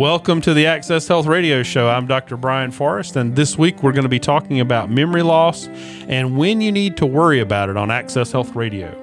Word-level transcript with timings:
Welcome 0.00 0.40
to 0.40 0.54
the 0.54 0.64
Access 0.64 1.06
Health 1.06 1.26
Radio 1.26 1.62
Show. 1.62 1.90
I'm 1.90 2.06
Dr. 2.06 2.38
Brian 2.38 2.70
Forrest, 2.70 3.16
and 3.16 3.36
this 3.36 3.58
week 3.58 3.82
we're 3.82 3.92
going 3.92 4.04
to 4.04 4.08
be 4.08 4.18
talking 4.18 4.58
about 4.58 4.90
memory 4.90 5.22
loss 5.22 5.68
and 6.08 6.38
when 6.38 6.62
you 6.62 6.72
need 6.72 6.96
to 6.96 7.04
worry 7.04 7.38
about 7.38 7.68
it 7.68 7.76
on 7.76 7.90
Access 7.90 8.32
Health 8.32 8.56
Radio. 8.56 8.96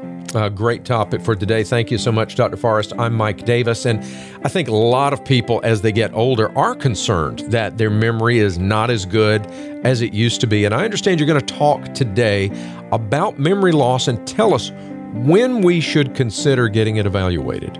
Great 0.55 0.86
topic 0.86 1.21
for 1.21 1.36
today. 1.36 1.64
Thank 1.64 1.91
you 1.91 2.00
so 2.00 2.12
much, 2.12 2.36
Dr. 2.36 2.57
Forrest. 2.57 2.94
I'm 2.98 3.14
Mike 3.14 3.46
Davis, 3.46 3.86
and 3.86 4.00
I 4.44 4.50
think 4.50 4.70
a 4.70 4.73
lot 4.73 5.14
of 5.14 5.23
people, 5.23 5.62
as 5.64 5.84
they 5.84 5.91
get 5.91 6.12
older, 6.16 6.57
are 6.57 6.73
concerned 6.73 7.41
that 7.52 7.77
their 7.77 7.91
memory 7.91 8.39
is 8.39 8.57
not 8.57 8.89
as 8.89 9.05
good 9.05 9.45
as 9.86 10.02
it 10.02 10.14
used 10.16 10.41
to 10.41 10.48
be. 10.48 10.66
And 10.66 10.73
I 10.73 10.84
understand 10.84 11.20
you're 11.20 11.27
going 11.27 11.39
to 11.39 11.54
talk 11.54 11.93
today 11.93 12.50
about 12.91 13.38
memory 13.38 13.71
loss 13.71 14.07
and 14.07 14.27
tell 14.27 14.52
us 14.52 14.71
when 15.14 15.61
we 15.61 15.79
should 15.79 16.16
consider 16.16 16.68
getting 16.68 16.95
it 16.95 17.05
evaluated. 17.05 17.79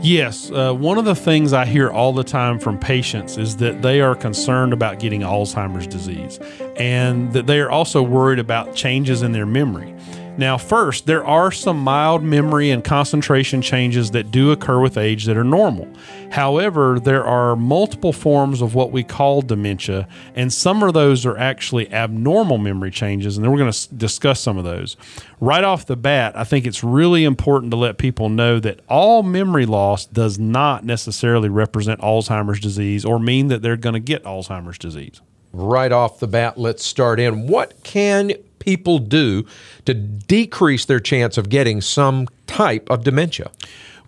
Yes, 0.00 0.50
uh, 0.52 0.72
one 0.72 0.96
of 0.96 1.04
the 1.04 1.14
things 1.16 1.52
I 1.52 1.66
hear 1.66 1.90
all 1.90 2.12
the 2.12 2.22
time 2.22 2.60
from 2.60 2.78
patients 2.78 3.36
is 3.36 3.56
that 3.56 3.82
they 3.82 4.00
are 4.00 4.14
concerned 4.14 4.72
about 4.72 5.00
getting 5.00 5.22
Alzheimer's 5.22 5.88
disease 5.88 6.38
and 6.76 7.32
that 7.32 7.46
they 7.46 7.58
are 7.58 7.70
also 7.70 8.00
worried 8.00 8.38
about 8.38 8.76
changes 8.76 9.22
in 9.22 9.32
their 9.32 9.46
memory. 9.46 9.92
Now, 10.38 10.56
first, 10.56 11.06
there 11.06 11.24
are 11.24 11.50
some 11.50 11.80
mild 11.80 12.22
memory 12.22 12.70
and 12.70 12.84
concentration 12.84 13.60
changes 13.60 14.12
that 14.12 14.30
do 14.30 14.52
occur 14.52 14.78
with 14.78 14.96
age 14.96 15.24
that 15.24 15.36
are 15.36 15.42
normal. 15.42 15.88
However, 16.30 17.00
there 17.00 17.24
are 17.24 17.56
multiple 17.56 18.12
forms 18.12 18.62
of 18.62 18.72
what 18.72 18.92
we 18.92 19.02
call 19.02 19.42
dementia, 19.42 20.06
and 20.36 20.52
some 20.52 20.84
of 20.84 20.94
those 20.94 21.26
are 21.26 21.36
actually 21.36 21.92
abnormal 21.92 22.56
memory 22.58 22.92
changes, 22.92 23.36
and 23.36 23.42
then 23.44 23.50
we're 23.50 23.58
going 23.58 23.72
to 23.72 23.94
discuss 23.96 24.38
some 24.38 24.56
of 24.56 24.62
those. 24.62 24.96
Right 25.40 25.64
off 25.64 25.86
the 25.86 25.96
bat, 25.96 26.36
I 26.36 26.44
think 26.44 26.66
it's 26.66 26.84
really 26.84 27.24
important 27.24 27.72
to 27.72 27.76
let 27.76 27.98
people 27.98 28.28
know 28.28 28.60
that 28.60 28.78
all 28.88 29.24
memory 29.24 29.66
loss 29.66 30.06
does 30.06 30.38
not 30.38 30.84
necessarily 30.84 31.48
represent 31.48 32.00
Alzheimer's 32.00 32.60
disease 32.60 33.04
or 33.04 33.18
mean 33.18 33.48
that 33.48 33.60
they're 33.60 33.76
going 33.76 33.94
to 33.94 34.00
get 34.00 34.22
Alzheimer's 34.22 34.78
disease. 34.78 35.20
Right 35.52 35.90
off 35.90 36.20
the 36.20 36.28
bat, 36.28 36.58
let's 36.58 36.84
start 36.84 37.18
in. 37.18 37.48
What 37.48 37.82
can 37.82 38.34
people 38.58 38.98
do 38.98 39.46
to 39.84 39.94
decrease 39.94 40.84
their 40.84 41.00
chance 41.00 41.38
of 41.38 41.48
getting 41.48 41.80
some 41.80 42.28
type 42.46 42.88
of 42.90 43.04
dementia? 43.04 43.50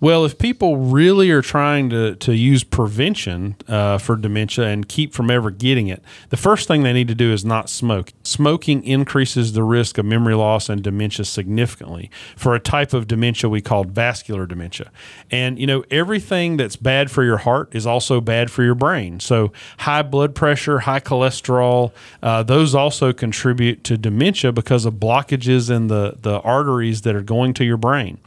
Well, 0.00 0.24
if 0.24 0.38
people 0.38 0.78
really 0.78 1.30
are 1.30 1.42
trying 1.42 1.90
to, 1.90 2.16
to 2.16 2.34
use 2.34 2.64
prevention 2.64 3.56
uh, 3.68 3.98
for 3.98 4.16
dementia 4.16 4.64
and 4.64 4.88
keep 4.88 5.12
from 5.12 5.30
ever 5.30 5.50
getting 5.50 5.88
it, 5.88 6.02
the 6.30 6.38
first 6.38 6.66
thing 6.66 6.82
they 6.82 6.94
need 6.94 7.08
to 7.08 7.14
do 7.14 7.32
is 7.34 7.44
not 7.44 7.68
smoke. 7.68 8.14
Smoking 8.22 8.82
increases 8.84 9.52
the 9.52 9.62
risk 9.62 9.98
of 9.98 10.06
memory 10.06 10.34
loss 10.34 10.70
and 10.70 10.82
dementia 10.82 11.26
significantly 11.26 12.10
for 12.34 12.54
a 12.54 12.60
type 12.60 12.94
of 12.94 13.08
dementia 13.08 13.50
we 13.50 13.60
call 13.60 13.84
vascular 13.84 14.46
dementia. 14.46 14.90
And, 15.30 15.58
you 15.58 15.66
know, 15.66 15.84
everything 15.90 16.56
that's 16.56 16.76
bad 16.76 17.10
for 17.10 17.22
your 17.22 17.38
heart 17.38 17.74
is 17.74 17.86
also 17.86 18.22
bad 18.22 18.50
for 18.50 18.62
your 18.62 18.74
brain. 18.74 19.20
So, 19.20 19.52
high 19.80 20.02
blood 20.02 20.34
pressure, 20.34 20.80
high 20.80 21.00
cholesterol, 21.00 21.92
uh, 22.22 22.42
those 22.42 22.74
also 22.74 23.12
contribute 23.12 23.84
to 23.84 23.98
dementia 23.98 24.52
because 24.52 24.86
of 24.86 24.94
blockages 24.94 25.70
in 25.70 25.88
the, 25.88 26.16
the 26.22 26.40
arteries 26.40 27.02
that 27.02 27.14
are 27.14 27.22
going 27.22 27.52
to 27.54 27.64
your 27.66 27.76
brain. 27.76 28.18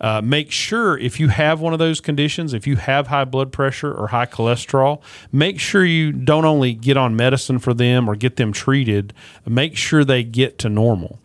Uh, 0.00 0.20
make 0.22 0.50
sure 0.50 0.96
if 0.98 1.18
you 1.18 1.28
have 1.28 1.60
one 1.60 1.72
of 1.72 1.78
those 1.78 2.00
conditions, 2.00 2.54
if 2.54 2.66
you 2.66 2.76
have 2.76 3.08
high 3.08 3.24
blood 3.24 3.52
pressure 3.52 3.92
or 3.92 4.08
high 4.08 4.26
cholesterol, 4.26 5.02
make 5.32 5.58
sure 5.58 5.84
you 5.84 6.12
don't 6.12 6.44
only 6.44 6.72
get 6.72 6.96
on 6.96 7.16
medicine 7.16 7.58
for 7.58 7.74
them 7.74 8.08
or 8.08 8.14
get 8.14 8.36
them 8.36 8.52
treated, 8.52 9.12
make 9.46 9.76
sure 9.76 10.04
they 10.04 10.22
get 10.22 10.58
to 10.58 10.68
normal. 10.68 11.18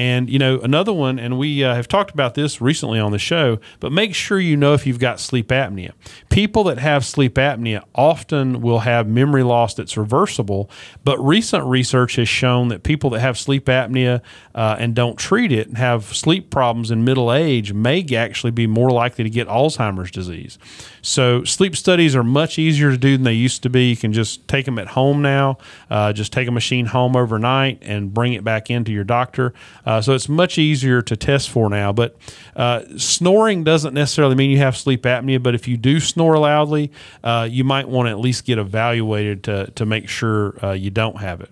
And, 0.00 0.30
you 0.30 0.38
know, 0.38 0.58
another 0.60 0.94
one, 0.94 1.18
and 1.18 1.38
we 1.38 1.62
uh, 1.62 1.74
have 1.74 1.86
talked 1.86 2.10
about 2.10 2.32
this 2.32 2.58
recently 2.58 2.98
on 2.98 3.12
the 3.12 3.18
show, 3.18 3.58
but 3.80 3.92
make 3.92 4.14
sure 4.14 4.40
you 4.40 4.56
know 4.56 4.72
if 4.72 4.86
you've 4.86 4.98
got 4.98 5.20
sleep 5.20 5.48
apnea. 5.48 5.92
People 6.30 6.64
that 6.64 6.78
have 6.78 7.04
sleep 7.04 7.34
apnea 7.34 7.84
often 7.94 8.62
will 8.62 8.78
have 8.78 9.06
memory 9.06 9.42
loss 9.42 9.74
that's 9.74 9.98
reversible, 9.98 10.70
but 11.04 11.18
recent 11.18 11.66
research 11.66 12.16
has 12.16 12.30
shown 12.30 12.68
that 12.68 12.82
people 12.82 13.10
that 13.10 13.20
have 13.20 13.36
sleep 13.36 13.66
apnea 13.66 14.22
uh, 14.54 14.76
and 14.78 14.94
don't 14.94 15.18
treat 15.18 15.52
it 15.52 15.68
and 15.68 15.76
have 15.76 16.04
sleep 16.16 16.48
problems 16.48 16.90
in 16.90 17.04
middle 17.04 17.30
age 17.30 17.74
may 17.74 18.02
actually 18.16 18.52
be 18.52 18.66
more 18.66 18.90
likely 18.90 19.22
to 19.22 19.28
get 19.28 19.48
Alzheimer's 19.48 20.10
disease. 20.10 20.58
So, 21.02 21.44
sleep 21.44 21.76
studies 21.76 22.16
are 22.16 22.24
much 22.24 22.58
easier 22.58 22.90
to 22.90 22.96
do 22.96 23.16
than 23.18 23.24
they 23.24 23.34
used 23.34 23.62
to 23.64 23.70
be. 23.70 23.90
You 23.90 23.96
can 23.96 24.14
just 24.14 24.48
take 24.48 24.64
them 24.64 24.78
at 24.78 24.88
home 24.88 25.20
now, 25.20 25.58
uh, 25.90 26.14
just 26.14 26.32
take 26.32 26.48
a 26.48 26.50
machine 26.50 26.86
home 26.86 27.16
overnight 27.16 27.78
and 27.82 28.14
bring 28.14 28.32
it 28.32 28.44
back 28.44 28.70
into 28.70 28.92
your 28.92 29.04
doctor. 29.04 29.52
Uh, 29.89 29.89
so 29.98 30.14
it's 30.14 30.28
much 30.28 30.58
easier 30.58 31.00
to 31.00 31.16
test 31.16 31.48
for 31.48 31.70
now. 31.70 31.90
But 31.90 32.16
uh, 32.54 32.82
snoring 32.98 33.64
doesn't 33.64 33.94
necessarily 33.94 34.34
mean 34.34 34.50
you 34.50 34.58
have 34.58 34.76
sleep 34.76 35.04
apnea. 35.04 35.42
But 35.42 35.54
if 35.54 35.66
you 35.66 35.78
do 35.78 36.00
snore 36.00 36.36
loudly, 36.36 36.92
uh, 37.24 37.48
you 37.50 37.64
might 37.64 37.88
want 37.88 38.06
to 38.06 38.10
at 38.10 38.18
least 38.18 38.44
get 38.44 38.58
evaluated 38.58 39.42
to, 39.44 39.70
to 39.70 39.86
make 39.86 40.08
sure 40.08 40.62
uh, 40.62 40.72
you 40.72 40.90
don't 40.90 41.18
have 41.18 41.40
it. 41.40 41.50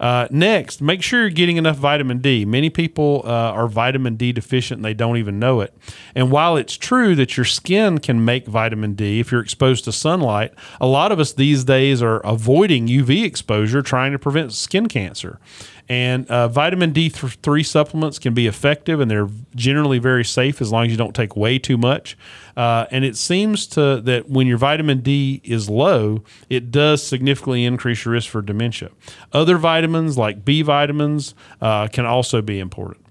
Uh, 0.00 0.28
next, 0.30 0.80
make 0.80 1.02
sure 1.02 1.20
you're 1.20 1.30
getting 1.30 1.56
enough 1.56 1.76
vitamin 1.76 2.18
D. 2.18 2.44
Many 2.44 2.70
people 2.70 3.22
uh, 3.24 3.28
are 3.28 3.66
vitamin 3.66 4.16
D 4.16 4.32
deficient 4.32 4.78
and 4.78 4.84
they 4.84 4.94
don't 4.94 5.16
even 5.16 5.38
know 5.38 5.60
it. 5.60 5.74
And 6.14 6.30
while 6.30 6.56
it's 6.56 6.76
true 6.76 7.14
that 7.16 7.36
your 7.36 7.44
skin 7.44 7.98
can 7.98 8.24
make 8.24 8.46
vitamin 8.46 8.94
D 8.94 9.20
if 9.20 9.32
you're 9.32 9.40
exposed 9.40 9.84
to 9.84 9.92
sunlight, 9.92 10.52
a 10.80 10.86
lot 10.86 11.10
of 11.10 11.18
us 11.18 11.32
these 11.32 11.64
days 11.64 12.02
are 12.02 12.20
avoiding 12.20 12.86
UV 12.86 13.24
exposure 13.24 13.82
trying 13.82 14.12
to 14.12 14.18
prevent 14.18 14.52
skin 14.52 14.86
cancer. 14.86 15.40
And 15.88 16.26
uh, 16.28 16.48
vitamin 16.48 16.92
D3 16.92 17.64
supplements 17.64 18.18
can 18.18 18.34
be 18.34 18.46
effective 18.46 19.00
and 19.00 19.10
they're 19.10 19.28
generally 19.54 19.98
very 19.98 20.24
safe 20.24 20.60
as 20.60 20.70
long 20.70 20.84
as 20.84 20.90
you 20.90 20.98
don't 20.98 21.14
take 21.14 21.34
way 21.34 21.58
too 21.58 21.78
much. 21.78 22.16
Uh, 22.56 22.86
and 22.90 23.04
it 23.04 23.16
seems 23.16 23.66
to 23.68 24.00
that 24.02 24.28
when 24.28 24.46
your 24.46 24.58
vitamin 24.58 25.00
D 25.00 25.40
is 25.44 25.70
low, 25.70 26.22
it 26.50 26.70
does 26.70 27.02
significantly 27.02 27.64
increase 27.64 28.04
your 28.04 28.12
risk 28.12 28.28
for 28.28 28.42
dementia. 28.42 28.90
Other 29.32 29.56
vitamins 29.56 30.18
like 30.18 30.44
B 30.44 30.60
vitamins 30.60 31.34
uh, 31.62 31.88
can 31.88 32.04
also 32.04 32.42
be 32.42 32.58
important. 32.58 33.04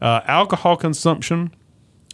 Uh, 0.00 0.20
alcohol 0.26 0.76
consumption 0.76 1.50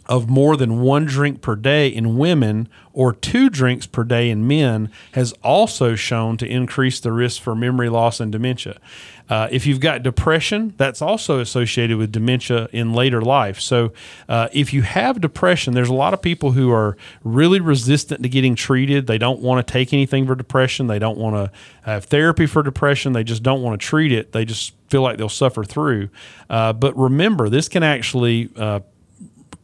of 0.07 0.29
more 0.29 0.55
than 0.55 0.81
one 0.81 1.05
drink 1.05 1.41
per 1.41 1.55
day 1.55 1.87
in 1.87 2.17
women 2.17 2.67
or 2.93 3.11
two 3.11 3.49
drinks 3.49 3.85
per 3.85 4.03
day 4.03 4.29
in 4.29 4.47
men 4.47 4.89
has 5.13 5.33
also 5.43 5.95
shown 5.95 6.37
to 6.37 6.47
increase 6.47 6.99
the 6.99 7.11
risk 7.11 7.41
for 7.41 7.55
memory 7.55 7.89
loss 7.89 8.19
and 8.19 8.31
dementia. 8.31 8.79
Uh, 9.27 9.47
if 9.51 9.65
you've 9.65 9.79
got 9.79 10.03
depression, 10.03 10.73
that's 10.77 11.01
also 11.01 11.39
associated 11.39 11.97
with 11.97 12.11
dementia 12.11 12.69
in 12.71 12.93
later 12.93 13.21
life. 13.21 13.59
So, 13.59 13.91
uh, 14.29 14.49
if 14.53 14.71
you 14.71 14.83
have 14.83 15.19
depression, 15.19 15.73
there's 15.73 15.89
a 15.89 15.93
lot 15.93 16.13
of 16.13 16.21
people 16.21 16.51
who 16.51 16.71
are 16.71 16.95
really 17.23 17.59
resistant 17.59 18.21
to 18.21 18.29
getting 18.29 18.53
treated. 18.53 19.07
They 19.07 19.17
don't 19.17 19.41
want 19.41 19.65
to 19.65 19.71
take 19.71 19.93
anything 19.93 20.27
for 20.27 20.35
depression. 20.35 20.85
They 20.87 20.99
don't 20.99 21.17
want 21.17 21.35
to 21.35 21.51
have 21.81 22.05
therapy 22.05 22.45
for 22.45 22.61
depression. 22.61 23.13
They 23.13 23.23
just 23.23 23.41
don't 23.41 23.63
want 23.63 23.79
to 23.81 23.85
treat 23.85 24.11
it. 24.11 24.31
They 24.31 24.45
just 24.45 24.73
feel 24.89 25.01
like 25.01 25.17
they'll 25.17 25.27
suffer 25.27 25.63
through. 25.63 26.09
Uh, 26.47 26.73
but 26.73 26.95
remember, 26.95 27.49
this 27.49 27.67
can 27.67 27.81
actually 27.81 28.51
uh, 28.55 28.81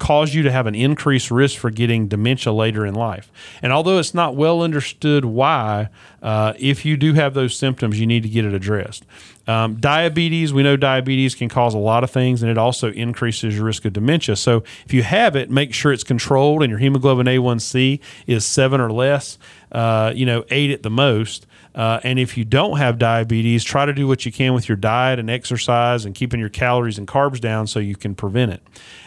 cause 0.01 0.34
you 0.34 0.41
to 0.41 0.51
have 0.51 0.66
an 0.66 0.73
increased 0.73 1.29
risk 1.29 1.59
for 1.59 1.69
getting 1.69 2.07
dementia 2.07 2.51
later 2.51 2.88
in 2.88 2.95
life. 2.95 3.31
And 3.62 3.72
although 3.72 4.00
it's 4.00 4.16
not 4.16 4.35
well 4.35 4.63
understood 4.63 5.25
why, 5.25 5.89
uh, 6.23 6.53
if 6.57 6.84
you 6.85 6.97
do 6.97 7.13
have 7.13 7.35
those 7.35 7.56
symptoms, 7.56 8.00
you 8.00 8.07
need 8.07 8.23
to 8.23 8.29
get 8.29 8.44
it 8.44 8.51
addressed. 8.51 9.06
Um, 9.47 9.75
diabetes, 9.75 10.53
we 10.53 10.63
know 10.63 10.75
diabetes 10.75 11.35
can 11.35 11.50
cause 11.50 11.75
a 11.75 11.78
lot 11.78 12.03
of 12.03 12.09
things, 12.09 12.41
and 12.41 12.50
it 12.50 12.57
also 12.57 12.91
increases 12.91 13.56
your 13.56 13.66
risk 13.66 13.85
of 13.85 13.94
dementia. 13.94 14.35
So 14.38 14.63
if 14.88 14.91
you 14.91 15.03
have 15.03 15.35
it, 15.35 15.51
make 15.51 15.72
sure 15.72 15.94
it's 15.94 16.03
controlled 16.03 16.63
and 16.63 16.72
your 16.72 16.79
hemoglobin 16.79 17.28
A1C 17.28 18.00
is 18.25 18.44
seven 18.44 18.81
or 18.81 18.91
less, 18.91 19.38
uh, 19.72 20.13
you 20.16 20.25
know, 20.25 20.45
eight 20.50 20.72
at 20.72 20.81
the 20.81 20.90
most. 20.90 21.45
Uh, 21.73 21.99
and 22.03 22.19
if 22.19 22.37
you 22.37 22.43
don't 22.43 22.77
have 22.77 22.97
diabetes, 22.97 23.63
try 23.63 23.85
to 23.85 23.93
do 23.93 24.07
what 24.07 24.25
you 24.25 24.31
can 24.31 24.53
with 24.53 24.67
your 24.67 24.75
diet 24.75 25.19
and 25.19 25.29
exercise 25.29 26.05
and 26.05 26.13
keeping 26.13 26.39
your 26.39 26.49
calories 26.49 26.97
and 26.97 27.07
carbs 27.07 27.39
down 27.39 27.67
so 27.67 27.79
you 27.79 27.95
can 27.95 28.13
prevent 28.13 28.51
it. 28.51 28.61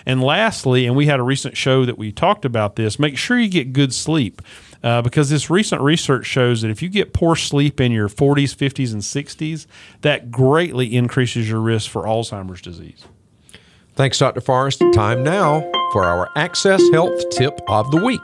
And 0.07 0.23
lastly, 0.23 0.87
and 0.87 0.97
we 0.97 1.07
had 1.07 1.21
a 1.21 1.23
recent 1.23 1.57
show 1.57 1.85
that 1.85 1.99
we 1.99 2.11
talked 2.13 2.45
about 2.45 2.77
this, 2.77 2.99
make 2.99 3.19
sure 3.19 3.39
you 3.39 3.49
get 3.49 3.73
good 3.73 3.93
sleep. 3.93 4.41
Uh, 4.83 5.01
because 5.01 5.31
this 5.31 5.49
recent 5.49 5.81
research 5.81 6.27
shows 6.27 6.61
that 6.61 6.71
if 6.71 6.83
you 6.83 6.91
get 6.91 7.15
poor 7.15 7.35
sleep 7.35 7.81
in 7.81 7.91
your 7.91 8.07
40s, 8.07 8.55
50s, 8.55 8.93
and 8.93 9.01
60s, 9.01 9.67
that 10.03 10.31
greatly 10.31 10.95
increases 10.95 11.49
your 11.49 11.61
risk 11.61 11.91
for 11.91 12.03
Alzheimer's 12.03 12.61
disease. 12.61 13.07
Thanks, 13.95 14.19
Dr. 14.19 14.43
Forrest. 14.43 14.83
Time 14.93 15.23
now 15.23 15.61
for 15.93 16.05
our 16.05 16.29
Access 16.37 16.83
Health 16.93 17.31
Tip 17.31 17.59
of 17.67 17.91
the 17.93 18.05
Week. 18.05 18.21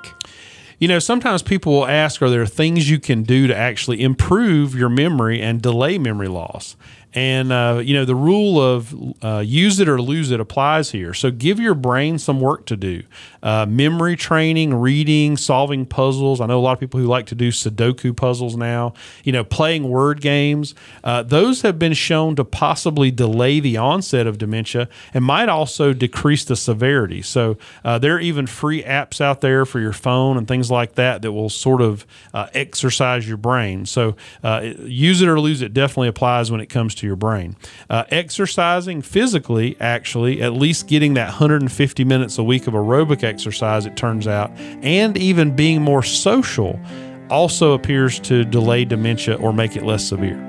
You 0.81 0.88
know, 0.88 0.99
sometimes 0.99 1.43
people 1.43 1.75
will 1.75 1.87
ask, 1.87 2.23
are 2.23 2.31
there 2.31 2.47
things 2.47 2.88
you 2.88 2.99
can 2.99 3.23
do 3.23 3.47
to 3.47 3.55
actually 3.55 4.03
improve 4.03 4.75
your 4.75 4.88
memory 4.88 5.41
and 5.41 5.61
delay 5.61 5.99
memory 5.99 6.29
loss? 6.29 6.75
And, 7.12 7.53
uh, 7.53 7.82
you 7.85 7.93
know, 7.93 8.06
the 8.06 8.15
rule 8.15 8.59
of 8.59 8.94
uh, 9.23 9.43
use 9.44 9.79
it 9.79 9.88
or 9.91 10.00
lose 10.00 10.31
it 10.31 10.41
applies 10.41 10.91
here. 10.91 11.12
So 11.12 11.31
give 11.31 11.61
your 11.61 11.75
brain 11.75 12.19
some 12.19 12.41
work 12.41 12.65
to 12.67 12.77
do. 12.77 13.03
Uh, 13.43 13.67
memory 13.67 14.17
training, 14.17 14.75
reading, 14.75 15.37
solving 15.37 15.85
puzzles. 15.85 16.41
I 16.41 16.47
know 16.47 16.59
a 16.59 16.63
lot 16.63 16.75
of 16.75 16.81
people 16.81 17.01
who 17.01 17.07
like 17.07 17.27
to 17.27 17.35
do 17.35 17.51
Sudoku 17.51 18.17
puzzles 18.17 18.57
now, 18.57 18.95
you 19.25 19.33
know, 19.33 19.43
playing 19.43 19.89
word 19.89 20.21
games. 20.21 20.75
Uh, 21.03 21.23
those 21.23 21.63
have 21.63 21.79
been 21.79 21.93
shown 21.93 22.37
to 22.37 22.45
possibly 22.45 23.11
delay 23.11 23.59
the 23.59 23.77
onset 23.77 24.27
of 24.29 24.39
dementia 24.39 24.89
and 25.13 25.25
might 25.25 25.49
also 25.49 25.93
decrease 25.93 26.45
the 26.45 26.57
severity. 26.57 27.23
So 27.23 27.59
uh, 27.85 27.99
there 27.99 28.15
are 28.15 28.21
even 28.21 28.47
free 28.47 28.83
apps 28.85 29.21
out 29.21 29.41
there 29.41 29.67
for 29.67 29.81
your 29.81 29.93
phone 29.93 30.37
and 30.37 30.47
things 30.47 30.71
like 30.71 30.95
that 30.95 31.23
that 31.23 31.33
will 31.33 31.51
sort 31.51 31.83
of 31.83 32.07
uh, 32.33 32.47
exercise 32.55 33.27
your 33.27 33.37
brain. 33.37 33.85
So 33.87 34.17
use 34.85 35.21
it 35.21 35.29
or 35.29 35.41
lose 35.41 35.61
it 35.63 35.75
definitely 35.75 36.09
applies 36.09 36.51
when 36.51 36.61
it 36.61 36.67
comes 36.67 36.95
to 36.97 37.01
to 37.01 37.07
your 37.07 37.17
brain. 37.17 37.57
Uh, 37.89 38.05
exercising 38.11 39.03
physically, 39.03 39.77
actually, 39.81 40.41
at 40.41 40.53
least 40.53 40.87
getting 40.87 41.15
that 41.15 41.29
150 41.29 42.05
minutes 42.05 42.39
a 42.39 42.45
week 42.45 42.67
of 42.67 42.75
aerobic 42.75 43.25
exercise, 43.31 43.87
it 43.87 43.97
turns 43.97 44.27
out, 44.27 44.50
and 44.82 45.17
even 45.17 45.56
being 45.56 45.81
more 45.81 46.03
social 46.03 46.79
also 47.31 47.73
appears 47.73 48.21
to 48.21 48.44
delay 48.44 48.85
dementia 48.85 49.37
or 49.37 49.53
make 49.53 49.77
it 49.77 49.85
less 49.85 50.05
severe. 50.05 50.47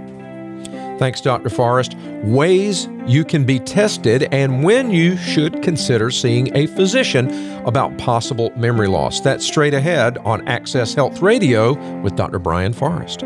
Thanks, 1.01 1.19
Dr. 1.19 1.49
Forrest. 1.49 1.95
Ways 2.23 2.87
you 3.07 3.25
can 3.25 3.43
be 3.43 3.57
tested 3.59 4.27
and 4.31 4.63
when 4.63 4.91
you 4.91 5.17
should 5.17 5.63
consider 5.63 6.11
seeing 6.11 6.55
a 6.55 6.67
physician 6.67 7.31
about 7.65 7.97
possible 7.97 8.51
memory 8.55 8.87
loss. 8.87 9.19
That's 9.19 9.43
straight 9.43 9.73
ahead 9.73 10.19
on 10.19 10.47
Access 10.47 10.93
Health 10.93 11.21
Radio 11.21 11.73
with 12.01 12.15
Dr. 12.15 12.37
Brian 12.37 12.73
Forrest. 12.73 13.23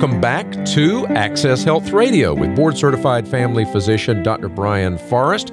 Welcome 0.00 0.18
back 0.22 0.64
to 0.64 1.06
Access 1.08 1.62
Health 1.62 1.90
Radio 1.90 2.32
with 2.32 2.56
board 2.56 2.74
certified 2.74 3.28
family 3.28 3.66
physician 3.66 4.22
Dr. 4.22 4.48
Brian 4.48 4.96
Forrest. 4.96 5.52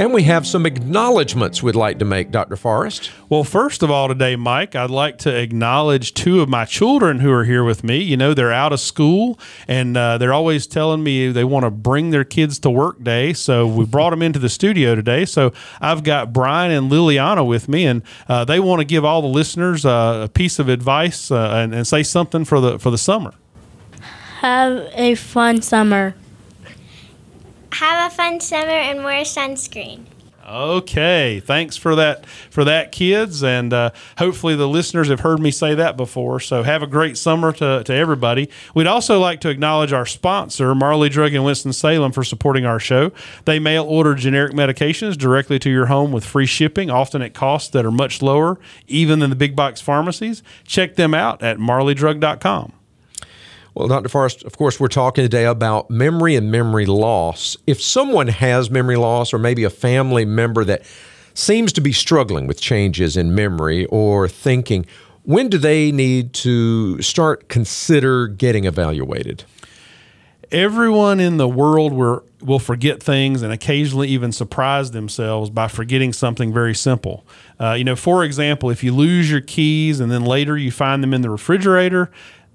And 0.00 0.12
we 0.12 0.24
have 0.24 0.48
some 0.48 0.66
acknowledgments 0.66 1.62
we'd 1.62 1.76
like 1.76 2.00
to 2.00 2.04
make, 2.04 2.32
Dr. 2.32 2.56
Forrest. 2.56 3.12
Well, 3.28 3.44
first 3.44 3.84
of 3.84 3.92
all, 3.92 4.08
today, 4.08 4.34
Mike, 4.34 4.74
I'd 4.74 4.90
like 4.90 5.18
to 5.18 5.32
acknowledge 5.32 6.12
two 6.12 6.40
of 6.40 6.48
my 6.48 6.64
children 6.64 7.20
who 7.20 7.30
are 7.30 7.44
here 7.44 7.62
with 7.62 7.84
me. 7.84 8.02
You 8.02 8.16
know, 8.16 8.34
they're 8.34 8.52
out 8.52 8.72
of 8.72 8.80
school 8.80 9.38
and 9.68 9.96
uh, 9.96 10.18
they're 10.18 10.32
always 10.32 10.66
telling 10.66 11.04
me 11.04 11.30
they 11.30 11.44
want 11.44 11.64
to 11.64 11.70
bring 11.70 12.10
their 12.10 12.24
kids 12.24 12.58
to 12.60 12.70
work 12.70 13.00
day. 13.04 13.32
So 13.32 13.64
we 13.64 13.84
brought 13.86 14.10
them 14.10 14.22
into 14.22 14.40
the 14.40 14.48
studio 14.48 14.96
today. 14.96 15.24
So 15.24 15.52
I've 15.80 16.02
got 16.02 16.32
Brian 16.32 16.72
and 16.72 16.90
Liliana 16.90 17.46
with 17.46 17.68
me, 17.68 17.86
and 17.86 18.02
uh, 18.28 18.44
they 18.44 18.58
want 18.58 18.80
to 18.80 18.84
give 18.84 19.04
all 19.04 19.22
the 19.22 19.28
listeners 19.28 19.86
uh, 19.86 20.22
a 20.24 20.28
piece 20.28 20.58
of 20.58 20.68
advice 20.68 21.30
uh, 21.30 21.52
and, 21.54 21.72
and 21.72 21.86
say 21.86 22.02
something 22.02 22.44
for 22.44 22.60
the 22.60 22.80
for 22.80 22.90
the 22.90 22.98
summer. 22.98 23.34
Have 24.44 24.90
a 24.92 25.14
fun 25.14 25.62
summer. 25.62 26.14
Have 27.72 28.12
a 28.12 28.14
fun 28.14 28.40
summer 28.40 28.68
and 28.68 29.02
wear 29.02 29.22
sunscreen. 29.22 30.04
Okay, 30.46 31.40
thanks 31.40 31.78
for 31.78 31.94
that 31.94 32.26
for 32.26 32.62
that, 32.62 32.92
kids, 32.92 33.42
and 33.42 33.72
uh, 33.72 33.92
hopefully 34.18 34.54
the 34.54 34.68
listeners 34.68 35.08
have 35.08 35.20
heard 35.20 35.40
me 35.40 35.50
say 35.50 35.74
that 35.74 35.96
before. 35.96 36.40
So 36.40 36.62
have 36.62 36.82
a 36.82 36.86
great 36.86 37.16
summer 37.16 37.52
to, 37.52 37.84
to 37.84 37.94
everybody. 37.94 38.50
We'd 38.74 38.86
also 38.86 39.18
like 39.18 39.40
to 39.40 39.48
acknowledge 39.48 39.94
our 39.94 40.04
sponsor, 40.04 40.74
Marley 40.74 41.08
Drug 41.08 41.32
in 41.32 41.42
Winston 41.42 41.72
Salem, 41.72 42.12
for 42.12 42.22
supporting 42.22 42.66
our 42.66 42.78
show. 42.78 43.12
They 43.46 43.58
mail 43.58 43.84
order 43.84 44.14
generic 44.14 44.52
medications 44.52 45.16
directly 45.16 45.58
to 45.60 45.70
your 45.70 45.86
home 45.86 46.12
with 46.12 46.26
free 46.26 46.44
shipping, 46.44 46.90
often 46.90 47.22
at 47.22 47.32
costs 47.32 47.70
that 47.70 47.86
are 47.86 47.90
much 47.90 48.20
lower 48.20 48.58
even 48.88 49.20
than 49.20 49.30
the 49.30 49.36
big 49.36 49.56
box 49.56 49.80
pharmacies. 49.80 50.42
Check 50.66 50.96
them 50.96 51.14
out 51.14 51.42
at 51.42 51.56
marleydrug.com. 51.56 52.74
Well, 53.74 53.88
Dr. 53.88 54.08
Forrest, 54.08 54.44
of 54.44 54.56
course, 54.56 54.78
we're 54.78 54.86
talking 54.86 55.24
today 55.24 55.46
about 55.46 55.90
memory 55.90 56.36
and 56.36 56.50
memory 56.50 56.86
loss. 56.86 57.56
If 57.66 57.82
someone 57.82 58.28
has 58.28 58.70
memory 58.70 58.96
loss, 58.96 59.34
or 59.34 59.38
maybe 59.38 59.64
a 59.64 59.70
family 59.70 60.24
member 60.24 60.64
that 60.64 60.82
seems 61.34 61.72
to 61.72 61.80
be 61.80 61.92
struggling 61.92 62.46
with 62.46 62.60
changes 62.60 63.16
in 63.16 63.34
memory 63.34 63.86
or 63.86 64.28
thinking, 64.28 64.86
when 65.24 65.48
do 65.48 65.58
they 65.58 65.90
need 65.90 66.32
to 66.34 67.02
start 67.02 67.48
consider 67.48 68.28
getting 68.28 68.64
evaluated? 68.64 69.42
Everyone 70.52 71.18
in 71.18 71.38
the 71.38 71.48
world 71.48 71.92
will, 71.92 72.22
will 72.42 72.60
forget 72.60 73.02
things 73.02 73.42
and 73.42 73.52
occasionally 73.52 74.06
even 74.08 74.30
surprise 74.30 74.92
themselves 74.92 75.50
by 75.50 75.66
forgetting 75.66 76.12
something 76.12 76.52
very 76.52 76.76
simple. 76.76 77.26
Uh, 77.58 77.72
you 77.72 77.82
know, 77.82 77.96
for 77.96 78.22
example, 78.22 78.70
if 78.70 78.84
you 78.84 78.94
lose 78.94 79.28
your 79.28 79.40
keys 79.40 79.98
and 79.98 80.12
then 80.12 80.24
later 80.24 80.56
you 80.56 80.70
find 80.70 81.02
them 81.02 81.12
in 81.12 81.22
the 81.22 81.30
refrigerator, 81.30 82.12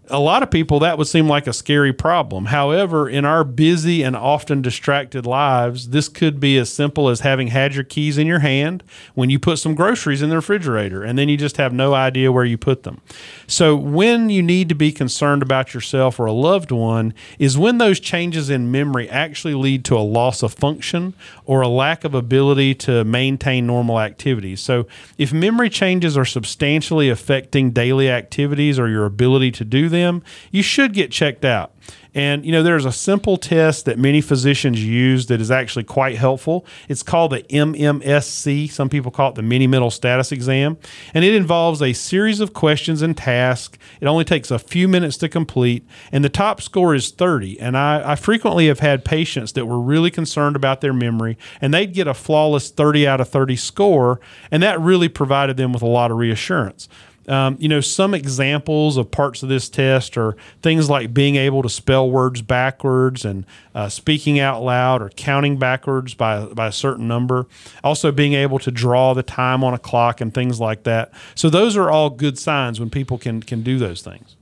a 0.09 0.19
lot 0.19 0.41
of 0.41 0.49
people 0.49 0.79
that 0.79 0.97
would 0.97 1.07
seem 1.07 1.27
like 1.27 1.47
a 1.47 1.53
scary 1.53 1.93
problem. 1.93 2.45
However, 2.45 3.07
in 3.07 3.25
our 3.25 3.43
busy 3.43 4.01
and 4.03 4.15
often 4.15 4.61
distracted 4.61 5.25
lives, 5.25 5.89
this 5.89 6.09
could 6.09 6.39
be 6.39 6.57
as 6.57 6.71
simple 6.71 7.09
as 7.09 7.19
having 7.19 7.47
had 7.47 7.75
your 7.75 7.83
keys 7.83 8.17
in 8.17 8.25
your 8.25 8.39
hand 8.39 8.83
when 9.13 9.29
you 9.29 9.39
put 9.39 9.59
some 9.59 9.75
groceries 9.75 10.21
in 10.21 10.29
the 10.29 10.35
refrigerator 10.35 11.03
and 11.03 11.17
then 11.17 11.29
you 11.29 11.37
just 11.37 11.57
have 11.57 11.73
no 11.73 11.93
idea 11.93 12.31
where 12.31 12.45
you 12.45 12.57
put 12.57 12.83
them. 12.83 13.01
So, 13.47 13.75
when 13.75 14.29
you 14.29 14.41
need 14.41 14.69
to 14.69 14.75
be 14.75 14.91
concerned 14.91 15.41
about 15.41 15.73
yourself 15.73 16.19
or 16.19 16.25
a 16.25 16.31
loved 16.31 16.71
one 16.71 17.13
is 17.37 17.57
when 17.57 17.77
those 17.77 17.99
changes 17.99 18.49
in 18.49 18.71
memory 18.71 19.09
actually 19.09 19.53
lead 19.53 19.85
to 19.85 19.97
a 19.97 19.99
loss 19.99 20.41
of 20.43 20.53
function 20.53 21.13
or 21.45 21.61
a 21.61 21.67
lack 21.67 22.03
of 22.03 22.13
ability 22.13 22.75
to 22.75 23.03
maintain 23.03 23.67
normal 23.67 23.99
activities. 23.99 24.59
So, 24.59 24.87
if 25.17 25.31
memory 25.31 25.69
changes 25.69 26.17
are 26.17 26.25
substantially 26.25 27.09
affecting 27.09 27.71
daily 27.71 28.09
activities 28.09 28.79
or 28.79 28.87
your 28.87 29.05
ability 29.05 29.51
to 29.51 29.65
do 29.65 29.89
them, 29.89 29.98
them, 29.99 30.23
you 30.51 30.63
should 30.63 30.93
get 30.93 31.11
checked 31.11 31.45
out. 31.45 31.71
And, 32.15 32.43
you 32.43 32.51
know, 32.51 32.63
there's 32.63 32.85
a 32.85 32.91
simple 32.91 33.37
test 33.37 33.85
that 33.85 33.99
many 33.99 34.19
physicians 34.21 34.83
use 34.83 35.27
that 35.27 35.39
is 35.39 35.51
actually 35.51 35.83
quite 35.83 36.17
helpful. 36.17 36.65
It's 36.87 37.03
called 37.03 37.31
the 37.31 37.43
MMSE. 37.43 38.71
Some 38.71 38.89
people 38.89 39.11
call 39.11 39.29
it 39.29 39.35
the 39.35 39.43
mini 39.43 39.67
mental 39.67 39.91
status 39.91 40.31
exam. 40.31 40.77
And 41.13 41.23
it 41.23 41.35
involves 41.35 41.81
a 41.81 41.93
series 41.93 42.39
of 42.39 42.53
questions 42.53 43.01
and 43.03 43.15
tasks. 43.15 43.77
It 44.01 44.07
only 44.07 44.25
takes 44.25 44.49
a 44.49 44.57
few 44.57 44.87
minutes 44.87 45.17
to 45.17 45.29
complete. 45.29 45.85
And 46.11 46.25
the 46.25 46.29
top 46.29 46.61
score 46.61 46.95
is 46.95 47.11
30. 47.11 47.59
And 47.59 47.77
I, 47.77 48.13
I 48.13 48.15
frequently 48.15 48.67
have 48.67 48.79
had 48.79 49.05
patients 49.05 49.51
that 49.53 49.67
were 49.67 49.79
really 49.79 50.11
concerned 50.11 50.55
about 50.55 50.81
their 50.81 50.93
memory 50.93 51.37
and 51.61 51.73
they'd 51.73 51.93
get 51.93 52.07
a 52.07 52.13
flawless 52.13 52.71
30 52.71 53.07
out 53.07 53.21
of 53.21 53.29
30 53.29 53.55
score. 53.55 54.19
And 54.49 54.63
that 54.63 54.79
really 54.79 55.09
provided 55.09 55.57
them 55.57 55.73
with 55.73 55.83
a 55.83 55.87
lot 55.87 56.09
of 56.09 56.17
reassurance. 56.17 56.89
Um, 57.27 57.57
you 57.59 57.67
know, 57.67 57.81
some 57.81 58.13
examples 58.13 58.97
of 58.97 59.11
parts 59.11 59.43
of 59.43 59.49
this 59.49 59.69
test 59.69 60.17
are 60.17 60.35
things 60.61 60.89
like 60.89 61.13
being 61.13 61.35
able 61.35 61.61
to 61.61 61.69
spell 61.69 62.09
words 62.09 62.41
backwards 62.41 63.23
and 63.23 63.45
uh, 63.75 63.89
speaking 63.89 64.39
out 64.39 64.63
loud 64.63 65.01
or 65.01 65.09
counting 65.09 65.57
backwards 65.57 66.15
by, 66.15 66.45
by 66.45 66.67
a 66.67 66.71
certain 66.71 67.07
number. 67.07 67.45
Also, 67.83 68.11
being 68.11 68.33
able 68.33 68.57
to 68.59 68.71
draw 68.71 69.13
the 69.13 69.23
time 69.23 69.63
on 69.63 69.73
a 69.73 69.79
clock 69.79 70.21
and 70.21 70.33
things 70.33 70.59
like 70.59 70.83
that. 70.83 71.11
So, 71.35 71.49
those 71.49 71.77
are 71.77 71.89
all 71.89 72.09
good 72.09 72.39
signs 72.39 72.79
when 72.79 72.89
people 72.89 73.17
can, 73.17 73.43
can 73.43 73.61
do 73.61 73.77
those 73.77 74.01
things. 74.01 74.35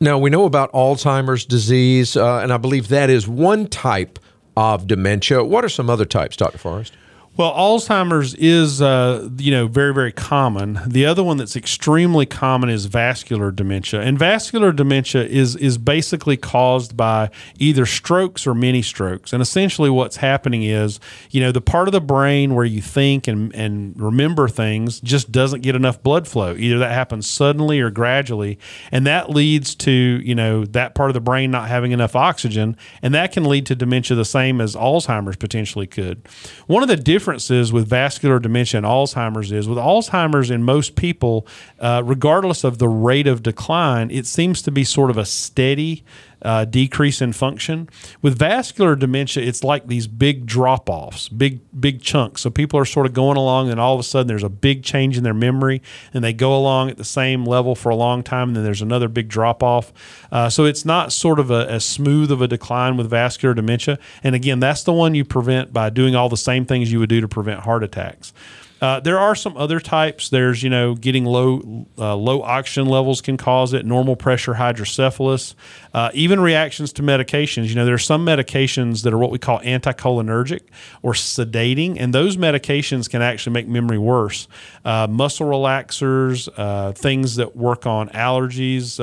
Now, 0.00 0.18
we 0.18 0.30
know 0.30 0.44
about 0.44 0.72
Alzheimer's 0.72 1.44
disease, 1.44 2.16
uh, 2.16 2.38
and 2.38 2.52
I 2.52 2.56
believe 2.56 2.88
that 2.88 3.10
is 3.10 3.28
one 3.28 3.66
type 3.66 4.18
of 4.56 4.86
dementia. 4.86 5.44
What 5.44 5.64
are 5.64 5.68
some 5.68 5.90
other 5.90 6.04
types, 6.04 6.36
Dr. 6.36 6.58
Forrest? 6.58 6.94
Well, 7.36 7.54
Alzheimer's 7.54 8.34
is, 8.34 8.82
uh, 8.82 9.28
you 9.38 9.52
know, 9.52 9.68
very, 9.68 9.94
very 9.94 10.10
common. 10.10 10.80
The 10.84 11.06
other 11.06 11.22
one 11.22 11.36
that's 11.36 11.54
extremely 11.54 12.26
common 12.26 12.68
is 12.68 12.86
vascular 12.86 13.52
dementia, 13.52 14.02
and 14.02 14.18
vascular 14.18 14.72
dementia 14.72 15.24
is 15.24 15.54
is 15.56 15.78
basically 15.78 16.36
caused 16.36 16.96
by 16.96 17.30
either 17.58 17.86
strokes 17.86 18.48
or 18.48 18.54
mini 18.54 18.82
strokes. 18.82 19.32
And 19.32 19.40
essentially, 19.40 19.88
what's 19.88 20.16
happening 20.16 20.64
is, 20.64 20.98
you 21.30 21.40
know, 21.40 21.52
the 21.52 21.60
part 21.60 21.86
of 21.86 21.92
the 21.92 22.00
brain 22.00 22.54
where 22.56 22.64
you 22.64 22.82
think 22.82 23.28
and 23.28 23.54
and 23.54 23.98
remember 23.98 24.48
things 24.48 25.00
just 25.00 25.30
doesn't 25.30 25.60
get 25.60 25.76
enough 25.76 26.02
blood 26.02 26.26
flow. 26.26 26.56
Either 26.58 26.80
that 26.80 26.92
happens 26.92 27.30
suddenly 27.30 27.80
or 27.80 27.90
gradually, 27.90 28.58
and 28.90 29.06
that 29.06 29.30
leads 29.30 29.76
to 29.76 29.92
you 29.92 30.34
know 30.34 30.64
that 30.64 30.96
part 30.96 31.08
of 31.08 31.14
the 31.14 31.20
brain 31.20 31.52
not 31.52 31.68
having 31.68 31.92
enough 31.92 32.16
oxygen, 32.16 32.76
and 33.02 33.14
that 33.14 33.30
can 33.32 33.44
lead 33.44 33.66
to 33.66 33.76
dementia 33.76 34.16
the 34.16 34.24
same 34.24 34.60
as 34.60 34.74
Alzheimer's 34.74 35.36
potentially 35.36 35.86
could. 35.86 36.26
One 36.66 36.82
of 36.82 36.88
the 36.88 36.96
differences 37.20 37.70
with 37.70 37.86
vascular 37.86 38.38
dementia 38.38 38.78
and 38.78 38.86
Alzheimer's 38.86 39.52
is 39.52 39.68
with 39.68 39.76
Alzheimer's 39.76 40.50
in 40.50 40.62
most 40.62 40.96
people, 40.96 41.46
uh, 41.78 42.00
regardless 42.02 42.64
of 42.64 42.78
the 42.78 42.88
rate 42.88 43.26
of 43.26 43.42
decline, 43.42 44.10
it 44.10 44.24
seems 44.24 44.62
to 44.62 44.70
be 44.70 44.84
sort 44.84 45.10
of 45.10 45.18
a 45.18 45.26
steady 45.26 46.02
uh, 46.42 46.64
decrease 46.64 47.20
in 47.20 47.32
function. 47.32 47.88
With 48.22 48.38
vascular 48.38 48.96
dementia, 48.96 49.44
it's 49.44 49.62
like 49.62 49.86
these 49.86 50.06
big 50.06 50.46
drop 50.46 50.88
offs, 50.88 51.28
big 51.28 51.60
big 51.78 52.02
chunks. 52.02 52.42
So 52.42 52.50
people 52.50 52.78
are 52.78 52.84
sort 52.84 53.06
of 53.06 53.12
going 53.12 53.36
along, 53.36 53.70
and 53.70 53.80
all 53.80 53.94
of 53.94 54.00
a 54.00 54.04
sudden 54.04 54.26
there's 54.26 54.42
a 54.42 54.48
big 54.48 54.82
change 54.82 55.16
in 55.16 55.24
their 55.24 55.34
memory, 55.34 55.82
and 56.14 56.24
they 56.24 56.32
go 56.32 56.56
along 56.56 56.90
at 56.90 56.96
the 56.96 57.04
same 57.04 57.44
level 57.44 57.74
for 57.74 57.90
a 57.90 57.96
long 57.96 58.22
time, 58.22 58.48
and 58.48 58.56
then 58.56 58.64
there's 58.64 58.82
another 58.82 59.08
big 59.08 59.28
drop 59.28 59.62
off. 59.62 59.92
Uh, 60.32 60.48
so 60.48 60.64
it's 60.64 60.84
not 60.84 61.12
sort 61.12 61.38
of 61.38 61.50
a, 61.50 61.70
as 61.70 61.84
smooth 61.84 62.30
of 62.30 62.40
a 62.42 62.48
decline 62.48 62.96
with 62.96 63.08
vascular 63.08 63.54
dementia. 63.54 63.98
And 64.22 64.34
again, 64.34 64.60
that's 64.60 64.82
the 64.82 64.92
one 64.92 65.14
you 65.14 65.24
prevent 65.24 65.72
by 65.72 65.90
doing 65.90 66.14
all 66.14 66.28
the 66.28 66.36
same 66.36 66.64
things 66.64 66.92
you 66.92 66.98
would 66.98 67.08
do 67.08 67.20
to 67.20 67.28
prevent 67.28 67.60
heart 67.60 67.82
attacks. 67.84 68.32
Uh, 68.80 69.00
there 69.00 69.18
are 69.18 69.34
some 69.34 69.56
other 69.56 69.78
types. 69.78 70.30
There's, 70.30 70.62
you 70.62 70.70
know, 70.70 70.94
getting 70.94 71.24
low 71.24 71.86
uh, 71.98 72.16
low 72.16 72.42
oxygen 72.42 72.86
levels 72.86 73.20
can 73.20 73.36
cause 73.36 73.72
it. 73.72 73.84
Normal 73.84 74.16
pressure 74.16 74.54
hydrocephalus, 74.54 75.54
uh, 75.92 76.10
even 76.14 76.40
reactions 76.40 76.92
to 76.94 77.02
medications. 77.02 77.68
You 77.68 77.74
know, 77.74 77.84
there 77.84 77.94
are 77.94 77.98
some 77.98 78.24
medications 78.24 79.02
that 79.02 79.12
are 79.12 79.18
what 79.18 79.30
we 79.30 79.38
call 79.38 79.60
anticholinergic 79.60 80.62
or 81.02 81.12
sedating, 81.12 81.96
and 81.98 82.14
those 82.14 82.36
medications 82.36 83.08
can 83.08 83.22
actually 83.22 83.52
make 83.52 83.68
memory 83.68 83.98
worse. 83.98 84.48
Uh, 84.84 85.06
muscle 85.10 85.46
relaxers, 85.46 86.48
uh, 86.56 86.92
things 86.92 87.36
that 87.36 87.56
work 87.56 87.86
on 87.86 88.08
allergies, 88.10 88.98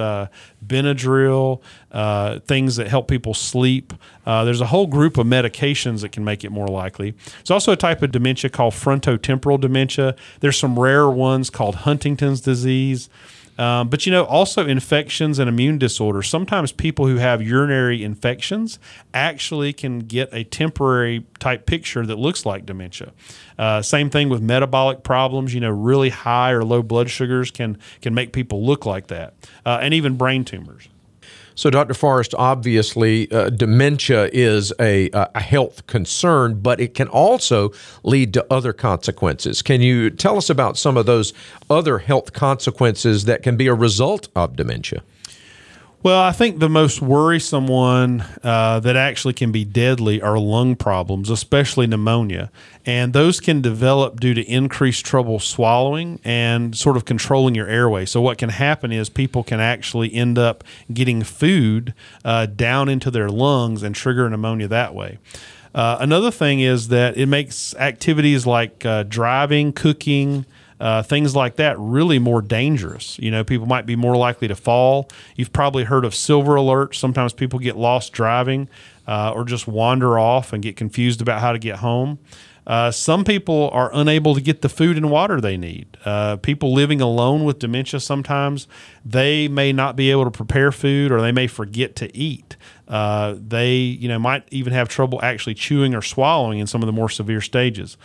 uh, 0.68 0.74
Benadryl, 0.74 1.62
things 2.44 2.76
that 2.76 2.88
help 2.88 3.08
people 3.08 3.34
sleep. 3.34 3.94
there's 4.26 4.62
a 4.62 4.68
whole 4.68 4.88
group 4.88 5.18
of 5.18 5.26
medications 5.26 6.02
that 6.02 6.12
can 6.12 6.24
make 6.24 6.44
it 6.44 6.52
more 6.52 6.68
likely. 6.68 7.12
There's 7.38 7.52
also 7.52 7.72
a 7.72 7.78
type 7.78 8.02
of 8.02 8.12
dementia 8.12 8.50
called 8.50 8.74
frontotemporal 8.74 9.60
dementia. 9.60 10.16
There's 10.40 10.58
some 10.58 10.80
rare 10.80 11.10
ones 11.10 11.50
called 11.50 11.76
Huntington's 11.76 12.42
disease. 12.42 13.10
Um, 13.58 13.90
but 13.90 14.06
you 14.06 14.12
know, 14.12 14.24
also 14.26 14.66
infections 14.68 15.40
and 15.40 15.50
immune 15.50 15.78
disorders. 15.78 16.28
Sometimes 16.28 16.72
people 16.72 17.08
who 17.08 17.18
have 17.18 17.42
urinary 17.42 18.04
infections 18.04 18.80
actually 19.14 19.74
can 19.74 20.00
get 20.00 20.30
a 20.32 20.44
temporary 20.44 21.26
type 21.40 21.66
picture 21.66 22.06
that 22.06 22.18
looks 22.18 22.46
like 22.46 22.66
dementia. 22.66 23.14
Uh, 23.58 23.82
same 23.82 24.10
thing 24.10 24.30
with 24.30 24.42
metabolic 24.42 25.04
problems. 25.04 25.54
You 25.54 25.62
know, 25.62 25.72
really 25.72 26.10
high 26.10 26.52
or 26.52 26.64
low 26.64 26.84
blood 26.84 27.10
sugars 27.10 27.52
can 27.52 27.78
can 28.02 28.14
make 28.14 28.34
people 28.34 28.66
look 28.66 28.86
like 28.86 29.08
that, 29.08 29.34
uh, 29.66 29.80
and 29.82 29.94
even 29.94 30.18
brain 30.18 30.46
tumors. 30.46 30.88
So, 31.58 31.72
Dr. 31.72 31.96
Forrest, 31.96 32.36
obviously, 32.38 33.32
uh, 33.32 33.50
dementia 33.50 34.30
is 34.32 34.72
a, 34.80 35.10
a 35.12 35.40
health 35.40 35.88
concern, 35.88 36.60
but 36.60 36.80
it 36.80 36.94
can 36.94 37.08
also 37.08 37.72
lead 38.04 38.32
to 38.36 38.46
other 38.54 38.74
consequences. 38.74 39.64
Can 39.64 39.82
you 39.82 40.12
tell 40.12 40.38
us 40.38 40.52
about 40.52 40.78
some 40.78 40.98
of 40.98 41.08
those 41.08 41.34
other 41.68 41.98
health 41.98 42.32
consequences 42.32 43.26
that 43.26 43.42
can 43.42 43.58
be 43.58 43.66
a 43.66 43.74
result 43.74 44.28
of 44.36 44.56
dementia? 44.56 45.02
Well, 46.08 46.22
I 46.22 46.32
think 46.32 46.60
the 46.60 46.70
most 46.70 47.02
worrisome 47.02 47.68
one 47.68 48.24
uh, 48.42 48.80
that 48.80 48.96
actually 48.96 49.34
can 49.34 49.52
be 49.52 49.66
deadly 49.66 50.22
are 50.22 50.40
lung 50.40 50.78
problems, 50.78 51.30
especially 51.30 51.86
pneumonia. 51.86 52.50
And 52.86 53.12
those 53.12 53.42
can 53.42 53.60
develop 53.60 54.22
due 54.22 54.34
to 54.34 54.42
increased 54.50 55.06
trouble 55.06 55.38
swallowing 55.42 56.22
and 56.24 56.78
sort 56.78 56.96
of 56.96 57.04
controlling 57.04 57.56
your 57.56 57.68
airway. 57.68 58.06
So, 58.06 58.22
what 58.22 58.38
can 58.38 58.52
happen 58.52 58.94
is 58.94 59.10
people 59.10 59.44
can 59.44 59.60
actually 59.60 60.14
end 60.14 60.40
up 60.40 60.64
getting 60.94 61.24
food 61.24 61.94
uh, 62.24 62.46
down 62.46 62.88
into 62.88 63.12
their 63.12 63.28
lungs 63.28 63.84
and 63.84 63.94
trigger 63.94 64.30
pneumonia 64.30 64.70
that 64.70 64.96
way. 64.96 65.20
Uh, 65.76 65.98
another 66.00 66.32
thing 66.32 66.62
is 66.62 66.88
that 66.88 67.18
it 67.18 67.26
makes 67.26 67.76
activities 67.76 68.46
like 68.48 68.86
uh, 68.86 69.04
driving, 69.04 69.74
cooking, 69.74 70.46
uh, 70.80 71.04
things 71.04 71.36
like 71.36 71.56
that 71.56 71.78
really 71.80 72.20
more 72.20 72.42
dangerous. 72.42 73.18
You 73.20 73.32
know, 73.32 73.44
people 73.44 73.66
might 73.66 73.86
be 73.86 73.96
more 73.96 74.16
likely 74.16 74.48
to 74.48 74.56
fall. 74.56 75.10
You've 75.36 75.54
probably 75.54 75.86
heard 75.86 76.06
of 76.06 76.14
silver 76.14 76.56
alerts. 76.56 76.96
Sometimes 76.96 77.34
people 77.34 77.60
get 77.60 77.76
lost 77.76 78.14
driving 78.14 78.70
uh, 79.08 79.32
or 79.34 79.44
just 79.44 79.68
wander 79.68 80.20
off 80.20 80.54
and 80.54 80.62
get 80.62 80.76
confused 80.76 81.22
about 81.22 81.42
how 81.42 81.52
to 81.52 81.60
get 81.60 81.78
home. 81.78 82.20
Uh, 82.68 82.92
some 82.92 83.24
people 83.24 83.70
are 83.72 83.90
unable 83.94 84.36
to 84.36 84.42
get 84.42 84.62
the 84.62 84.68
food 84.68 84.98
and 84.98 85.10
water 85.10 85.40
they 85.40 85.56
need. 85.56 85.88
Uh, 86.04 86.36
people 86.36 86.74
living 86.74 87.00
alone 87.00 87.46
with 87.46 87.60
dementia 87.60 87.98
sometimes 87.98 88.68
they 89.06 89.48
may 89.48 89.72
not 89.72 89.96
be 89.96 90.12
able 90.12 90.26
to 90.26 90.32
prepare 90.32 90.74
food 90.74 91.10
or 91.10 91.22
they 91.22 91.32
may 91.32 91.48
forget 91.48 91.96
to 91.96 92.16
eat. 92.16 92.58
Uh, 92.86 93.36
they 93.40 93.76
you 93.76 94.10
know 94.10 94.20
might 94.20 94.44
even 94.52 94.74
have 94.74 94.90
trouble 94.90 95.20
actually 95.24 95.54
chewing 95.54 95.96
or 95.96 96.02
swallowing 96.02 96.60
in 96.60 96.68
some 96.68 96.82
of 96.82 96.88
the 96.88 96.92
more 96.92 97.10
severe 97.10 97.40
stages. 97.40 97.96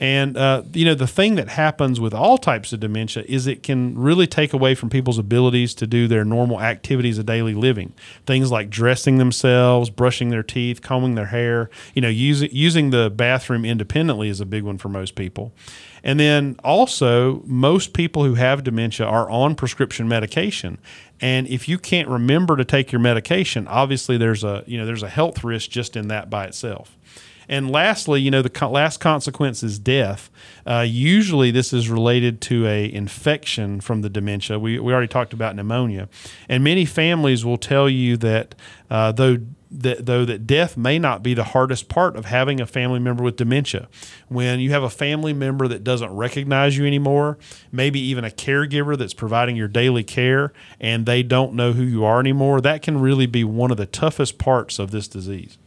And 0.00 0.36
uh, 0.36 0.62
you 0.72 0.84
know 0.84 0.94
the 0.94 1.06
thing 1.06 1.36
that 1.36 1.48
happens 1.50 2.00
with 2.00 2.12
all 2.12 2.36
types 2.36 2.72
of 2.72 2.80
dementia 2.80 3.24
is 3.28 3.46
it 3.46 3.62
can 3.62 3.96
really 3.96 4.26
take 4.26 4.52
away 4.52 4.74
from 4.74 4.90
people's 4.90 5.18
abilities 5.18 5.72
to 5.76 5.86
do 5.86 6.08
their 6.08 6.24
normal 6.24 6.60
activities 6.60 7.16
of 7.18 7.26
daily 7.26 7.54
living. 7.54 7.92
Things 8.26 8.50
like 8.50 8.70
dressing 8.70 9.18
themselves, 9.18 9.90
brushing 9.90 10.30
their 10.30 10.42
teeth, 10.42 10.82
combing 10.82 11.14
their 11.14 11.26
hair. 11.26 11.70
You 11.94 12.02
know, 12.02 12.08
using 12.08 12.48
using 12.52 12.90
the 12.90 13.08
bathroom 13.08 13.64
independently 13.64 14.28
is 14.28 14.40
a 14.40 14.46
big 14.46 14.64
one 14.64 14.78
for 14.78 14.88
most 14.88 15.14
people. 15.14 15.52
And 16.02 16.20
then 16.20 16.56
also, 16.62 17.42
most 17.46 17.94
people 17.94 18.24
who 18.24 18.34
have 18.34 18.62
dementia 18.62 19.06
are 19.06 19.28
on 19.30 19.54
prescription 19.54 20.06
medication. 20.06 20.78
And 21.20 21.46
if 21.46 21.66
you 21.66 21.78
can't 21.78 22.08
remember 22.08 22.56
to 22.56 22.64
take 22.64 22.92
your 22.92 23.00
medication, 23.00 23.66
obviously 23.68 24.18
there's 24.18 24.44
a 24.44 24.64
you 24.66 24.76
know 24.76 24.84
there's 24.84 25.02
a 25.02 25.08
health 25.08 25.44
risk 25.44 25.70
just 25.70 25.96
in 25.96 26.08
that 26.08 26.28
by 26.28 26.44
itself. 26.44 26.98
And 27.48 27.70
lastly, 27.70 28.20
you 28.20 28.30
know, 28.30 28.42
the 28.42 28.50
co- 28.50 28.70
last 28.70 29.00
consequence 29.00 29.62
is 29.62 29.78
death. 29.78 30.30
Uh, 30.66 30.84
usually, 30.86 31.50
this 31.50 31.72
is 31.72 31.88
related 31.88 32.40
to 32.42 32.66
a 32.66 32.92
infection 32.92 33.80
from 33.80 34.02
the 34.02 34.10
dementia. 34.10 34.58
We, 34.58 34.78
we 34.78 34.92
already 34.92 35.08
talked 35.08 35.32
about 35.32 35.56
pneumonia, 35.56 36.08
and 36.48 36.64
many 36.64 36.84
families 36.84 37.44
will 37.44 37.58
tell 37.58 37.88
you 37.88 38.16
that 38.18 38.54
uh, 38.90 39.12
though 39.12 39.38
that 39.74 40.06
though 40.06 40.24
that 40.24 40.46
death 40.46 40.76
may 40.76 40.98
not 40.98 41.22
be 41.22 41.34
the 41.34 41.44
hardest 41.44 41.88
part 41.88 42.16
of 42.16 42.26
having 42.26 42.60
a 42.60 42.66
family 42.66 43.00
member 43.00 43.24
with 43.24 43.36
dementia. 43.36 43.88
When 44.28 44.60
you 44.60 44.70
have 44.70 44.84
a 44.84 44.90
family 44.90 45.32
member 45.32 45.66
that 45.68 45.82
doesn't 45.82 46.14
recognize 46.14 46.76
you 46.78 46.86
anymore, 46.86 47.38
maybe 47.72 47.98
even 48.00 48.24
a 48.24 48.30
caregiver 48.30 48.96
that's 48.96 49.14
providing 49.14 49.56
your 49.56 49.68
daily 49.68 50.04
care 50.04 50.52
and 50.80 51.06
they 51.06 51.22
don't 51.22 51.54
know 51.54 51.72
who 51.72 51.82
you 51.82 52.04
are 52.04 52.20
anymore, 52.20 52.60
that 52.60 52.82
can 52.82 53.00
really 53.00 53.26
be 53.26 53.42
one 53.42 53.70
of 53.70 53.76
the 53.76 53.86
toughest 53.86 54.38
parts 54.38 54.78
of 54.78 54.92
this 54.92 55.08
disease. 55.08 55.58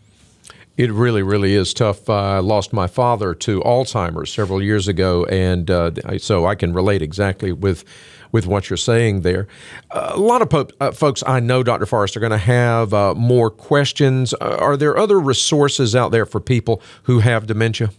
It 0.77 0.91
really, 0.91 1.23
really 1.23 1.55
is 1.55 1.73
tough. 1.73 2.07
Uh, 2.07 2.13
I 2.13 2.39
lost 2.39 2.71
my 2.71 2.85
father 2.85 3.33
to 3.33 3.61
Alzheimer's 3.61 4.31
several 4.31 4.61
years 4.61 4.87
ago, 4.87 5.25
and 5.25 5.69
uh, 5.71 6.19
so 6.19 6.45
I 6.45 6.53
can 6.53 6.71
relate 6.71 7.01
exactly 7.01 7.51
with 7.51 7.83
with 8.31 8.45
what 8.45 8.69
you're 8.69 8.77
saying 8.77 9.21
there. 9.21 9.47
A 9.89 10.17
lot 10.17 10.41
of 10.41 10.49
po- 10.49 10.67
uh, 10.79 10.91
folks 10.91 11.23
I 11.25 11.39
know, 11.39 11.63
Dr. 11.63 11.85
Forrest, 11.85 12.15
are 12.15 12.19
going 12.19 12.31
to 12.31 12.37
have 12.37 12.93
uh, 12.93 13.15
more 13.15 13.49
questions. 13.49 14.33
Uh, 14.35 14.57
are 14.59 14.77
there 14.77 14.97
other 14.97 15.19
resources 15.19 15.95
out 15.95 16.11
there 16.11 16.25
for 16.25 16.39
people 16.39 16.81
who 17.03 17.19
have 17.19 17.47
dementia? 17.47 17.89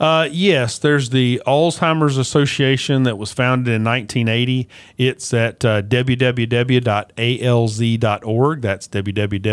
Uh, 0.00 0.28
yes, 0.30 0.78
there's 0.78 1.10
the 1.10 1.40
Alzheimer's 1.46 2.16
Association 2.18 3.04
that 3.04 3.16
was 3.16 3.32
founded 3.32 3.72
in 3.74 3.84
1980. 3.84 4.68
It's 4.98 5.32
at 5.32 5.64
uh, 5.64 5.82
www.alz.org. 5.82 6.40
That's 8.60 8.88
www.alz.org. 8.88 9.48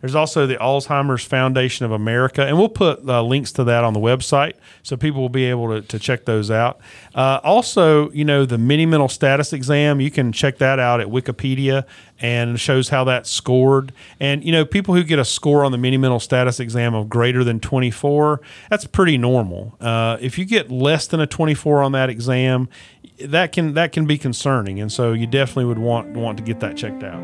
There's 0.00 0.14
also 0.14 0.46
the 0.46 0.56
Alzheimer's 0.56 1.24
Foundation 1.24 1.84
of 1.86 1.92
America, 1.92 2.44
and 2.44 2.58
we'll 2.58 2.68
put 2.68 3.06
uh, 3.08 3.22
links 3.22 3.52
to 3.52 3.64
that 3.64 3.84
on 3.84 3.92
the 3.92 4.00
website 4.00 4.54
so 4.82 4.96
people 4.96 5.20
will 5.20 5.28
be 5.28 5.44
able 5.44 5.68
to, 5.68 5.82
to 5.82 5.98
check 5.98 6.24
those 6.24 6.50
out. 6.50 6.80
Uh, 7.14 7.40
also, 7.42 8.10
you 8.10 8.24
know, 8.24 8.46
the 8.46 8.58
mini 8.58 8.86
mental 8.86 9.08
status 9.08 9.52
exam, 9.52 10.00
you 10.00 10.10
can 10.10 10.32
check 10.32 10.58
that 10.58 10.78
out 10.78 11.00
at 11.00 11.08
Wikipedia 11.08 11.84
and 12.20 12.58
shows 12.58 12.88
how 12.88 13.04
that's 13.04 13.30
scored. 13.30 13.92
And, 14.20 14.44
you 14.44 14.52
know, 14.52 14.64
people 14.64 14.94
who 14.94 15.04
get 15.04 15.18
a 15.18 15.24
score 15.24 15.64
on 15.64 15.72
the 15.72 15.78
mini 15.78 15.96
mental 15.96 16.20
status 16.20 16.60
exam 16.60 16.94
of 16.94 17.08
greater 17.08 17.44
than 17.44 17.60
24, 17.60 18.40
that's 18.70 18.86
pretty 18.86 19.18
normal. 19.18 19.76
Uh, 19.80 20.16
if 20.20 20.38
you 20.38 20.44
get 20.44 20.70
less 20.70 21.06
than 21.06 21.20
a 21.20 21.26
24 21.26 21.82
on 21.82 21.92
that 21.92 22.10
exam, 22.10 22.68
that 23.20 23.52
can 23.52 23.74
that 23.74 23.92
can 23.92 24.06
be 24.06 24.18
concerning, 24.18 24.80
and 24.80 24.92
so 24.92 25.12
you 25.12 25.26
definitely 25.26 25.64
would 25.64 25.78
want 25.78 26.08
want 26.10 26.36
to 26.38 26.44
get 26.44 26.60
that 26.60 26.76
checked 26.76 27.02
out. 27.02 27.22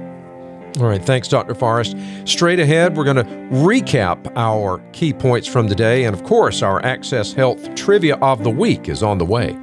All 0.79 0.87
right, 0.87 1.05
thanks, 1.05 1.29
Dr. 1.29 1.55
Forrest. 1.55 1.97
Straight 2.25 2.59
ahead, 2.59 2.97
we're 2.97 3.05
going 3.05 3.17
to 3.17 3.25
recap 3.25 4.33
our 4.37 4.79
key 4.93 5.13
points 5.13 5.47
from 5.47 5.69
today, 5.69 6.05
and 6.05 6.17
of 6.17 6.25
course, 6.25 6.63
our 6.63 6.83
Access 6.83 7.35
Health 7.35 7.75
Trivia 7.75 8.17
of 8.17 8.43
the 8.43 8.51
Week 8.51 8.89
is 8.89 9.03
on 9.03 9.19
the 9.19 9.27
way. 9.27 9.55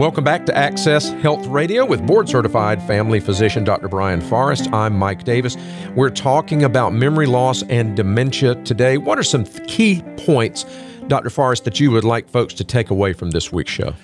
Welcome 0.00 0.24
back 0.24 0.46
to 0.46 0.56
Access 0.56 1.10
Health 1.10 1.46
Radio 1.48 1.84
with 1.84 2.06
board 2.06 2.26
certified 2.26 2.82
family 2.84 3.20
physician 3.20 3.64
Dr. 3.64 3.86
Brian 3.86 4.22
Forrest. 4.22 4.72
I'm 4.72 4.96
Mike 4.96 5.24
Davis. 5.24 5.58
We're 5.94 6.08
talking 6.08 6.64
about 6.64 6.94
memory 6.94 7.26
loss 7.26 7.62
and 7.64 7.94
dementia 7.94 8.54
today. 8.64 8.96
What 8.96 9.18
are 9.18 9.22
some 9.22 9.44
key 9.44 10.02
points, 10.16 10.64
Dr. 11.08 11.28
Forrest, 11.28 11.64
that 11.66 11.80
you 11.80 11.90
would 11.90 12.04
like 12.04 12.30
folks 12.30 12.54
to 12.54 12.64
take 12.64 12.88
away 12.88 13.12
from 13.12 13.32
this 13.32 13.52
week's 13.52 13.72
show? 13.72 13.94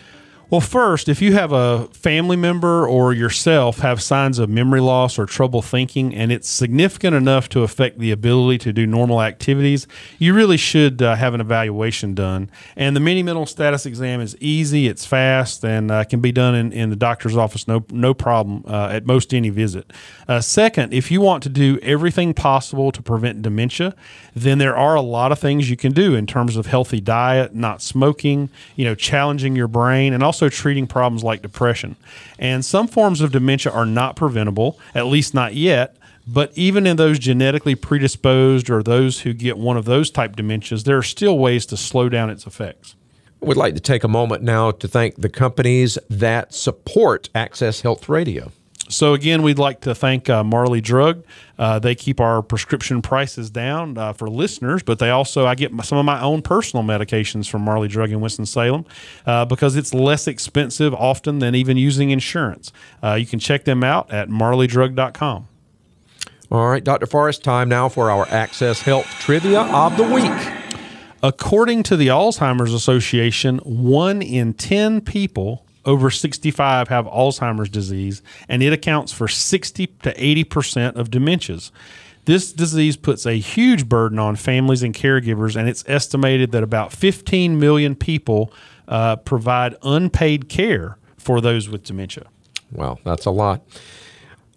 Well, 0.49 0.61
first, 0.61 1.09
if 1.09 1.21
you 1.21 1.33
have 1.33 1.51
a 1.51 1.87
family 1.87 2.37
member 2.37 2.87
or 2.87 3.13
yourself 3.13 3.81
have 3.81 4.01
signs 4.01 4.39
of 4.39 4.49
memory 4.49 4.79
loss 4.81 5.19
or 5.19 5.27
trouble 5.27 5.61
thinking, 5.61 6.15
and 6.15 6.31
it's 6.31 6.49
significant 6.49 7.17
enough 7.17 7.49
to 7.49 7.65
affect 7.65 7.99
the 7.99 8.13
ability 8.13 8.59
to 8.59 8.73
do 8.73 8.87
normal 8.87 9.21
activities, 9.21 9.89
you 10.21 10.33
really 10.35 10.57
should 10.57 11.03
uh, 11.03 11.17
have 11.17 11.35
an 11.35 11.41
evaluation 11.41 12.15
done. 12.15 12.49
And 12.77 12.95
the 12.95 13.01
mini 13.01 13.25
mental 13.25 13.45
status 13.45 13.87
exam 13.87 14.21
is 14.21 14.37
easy, 14.39 14.87
it's 14.87 15.05
fast, 15.05 15.65
and 15.65 15.91
uh, 15.91 16.05
can 16.05 16.21
be 16.21 16.31
done 16.31 16.55
in, 16.55 16.73
in 16.73 16.91
the 16.91 16.97
doctor's 16.97 17.37
office, 17.37 17.67
no, 17.67 17.85
no 17.91 18.15
problem 18.15 18.63
uh, 18.69 18.91
at 18.93 19.05
most 19.05 19.35
any 19.35 19.51
visit. 19.51 19.93
Uh, 20.29 20.41
second, 20.41 20.95
if 20.95 21.11
you 21.11 21.21
want 21.21 21.43
to 21.43 21.49
do 21.49 21.81
everything 21.83 22.33
possible 22.33 22.93
to 22.93 23.03
prevent 23.03 23.43
dementia, 23.43 23.97
then 24.33 24.59
there 24.59 24.77
are 24.77 24.95
a 24.95 25.01
lot 25.01 25.33
of 25.33 25.41
things 25.41 25.69
you 25.69 25.77
can 25.77 25.91
do 25.91 26.15
in 26.15 26.25
terms 26.25 26.57
of 26.57 26.67
healthy 26.67 27.01
diet, 27.01 27.53
not 27.53 27.83
smoking, 27.83 28.49
you 28.77 28.85
know, 28.85 28.95
challenging 28.95 29.57
your 29.57 29.67
brain, 29.67 30.13
and 30.13 30.23
also 30.23 30.36
treating 30.49 30.87
problems 30.87 31.25
like 31.25 31.43
depression. 31.43 31.97
And 32.39 32.65
some 32.65 32.89
forms 32.89 33.21
of 33.21 33.33
dementia 33.33 33.73
are 33.73 33.87
not 33.87 34.17
preventable, 34.17 34.79
at 34.95 35.07
least 35.07 35.35
not 35.35 35.55
yet. 35.55 35.97
But 36.27 36.51
even 36.57 36.87
in 36.87 36.97
those 36.97 37.19
genetically 37.19 37.77
predisposed 37.77 38.69
or 38.69 38.83
those 38.83 39.21
who 39.21 39.33
get 39.33 39.59
one 39.59 39.77
of 39.77 39.85
those 39.85 40.11
type 40.11 40.35
dementias, 40.35 40.85
there 40.85 40.99
are 40.99 41.03
still 41.03 41.39
ways 41.39 41.67
to 41.67 41.77
slow 41.77 42.09
down 42.09 42.31
its 42.31 42.47
effects. 42.47 42.97
We'd 43.41 43.57
like 43.57 43.75
to 43.75 43.81
take 43.81 44.03
a 44.03 44.09
moment 44.09 44.43
now 44.43 44.73
to 44.73 44.89
thank 44.89 45.17
the 45.17 45.29
companies 45.29 45.99
that 46.11 46.53
support 46.53 47.29
Access 47.35 47.83
Health 47.83 48.09
Radio. 48.09 48.51
So 48.89 49.15
again, 49.15 49.43
we'd 49.43 49.59
like 49.59 49.81
to 49.81 49.95
thank 49.95 50.31
uh, 50.31 50.45
Marley 50.45 50.81
Drug. 50.81 51.25
Uh, 51.59 51.79
they 51.79 51.95
keep 51.95 52.21
our 52.21 52.43
prescription 52.43 53.03
prices 53.03 53.51
down 53.51 53.99
uh, 53.99 54.13
for 54.13 54.29
listeners, 54.29 54.83
but 54.83 54.99
they 54.99 55.11
also 55.11 55.47
I 55.47 55.55
get 55.55 55.73
some 55.85 55.99
of 55.99 56.05
my 56.05 56.21
own 56.21 56.43
personal 56.43 56.85
medications 56.85 57.49
from 57.49 57.63
Marley 57.63 57.89
Drug 57.89 58.11
in 58.11 58.21
Winston 58.21 58.47
Salem 58.47 58.85
uh, 59.27 59.45
because 59.45 59.75
it's 59.75 59.93
less 59.93 60.29
expensive 60.29 60.95
often 60.95 61.41
than 61.41 61.55
even 61.55 61.77
using 61.77 62.11
insurance. 62.11 62.73
Uh, 63.03 63.15
you 63.15 63.27
can 63.27 63.39
check 63.39 63.65
them 63.65 63.83
out 63.83 64.13
at 64.13 64.29
marleydrug.com. 64.29 65.49
All 66.49 66.69
right, 66.69 66.85
Dr. 66.85 67.07
Forrest, 67.07 67.43
time 67.43 67.69
now 67.69 67.89
for 67.89 68.09
our 68.09 68.29
Access 68.29 68.81
Health 68.83 69.07
Trivia 69.19 69.63
of 69.63 69.97
the 69.97 70.05
Week. 70.05 70.53
According 71.23 71.83
to 71.85 71.97
the 71.97 72.07
Alzheimer's 72.07 72.73
Association, 72.73 73.59
one 73.59 74.23
in 74.23 74.55
10 74.55 75.01
people 75.01 75.66
over 75.87 76.11
65 76.11 76.89
have 76.89 77.07
Alzheimer's 77.07 77.69
disease, 77.69 78.23
and 78.49 78.63
it 78.63 78.73
accounts 78.73 79.13
for 79.13 79.29
60 79.29 79.87
to 79.87 80.15
80% 80.15 80.97
of 80.97 81.11
dementias. 81.11 81.71
This 82.27 82.53
disease 82.53 82.97
puts 82.97 83.25
a 83.25 83.35
huge 83.35 83.89
burden 83.89 84.19
on 84.19 84.35
families 84.35 84.83
and 84.83 84.93
caregivers, 84.93 85.55
and 85.55 85.69
it's 85.69 85.85
estimated 85.87 86.51
that 86.53 86.65
about 86.65 86.93
15 86.93 87.59
million 87.59 87.95
people 87.95 88.53
uh, 88.89 89.17
provide 89.17 89.77
unpaid 89.83 90.49
care 90.49 90.99
for 91.17 91.41
those 91.41 91.69
with 91.69 91.85
dementia. 91.85 92.25
Well, 92.73 93.01
that's 93.05 93.27
a 93.27 93.31
lot. 93.31 93.63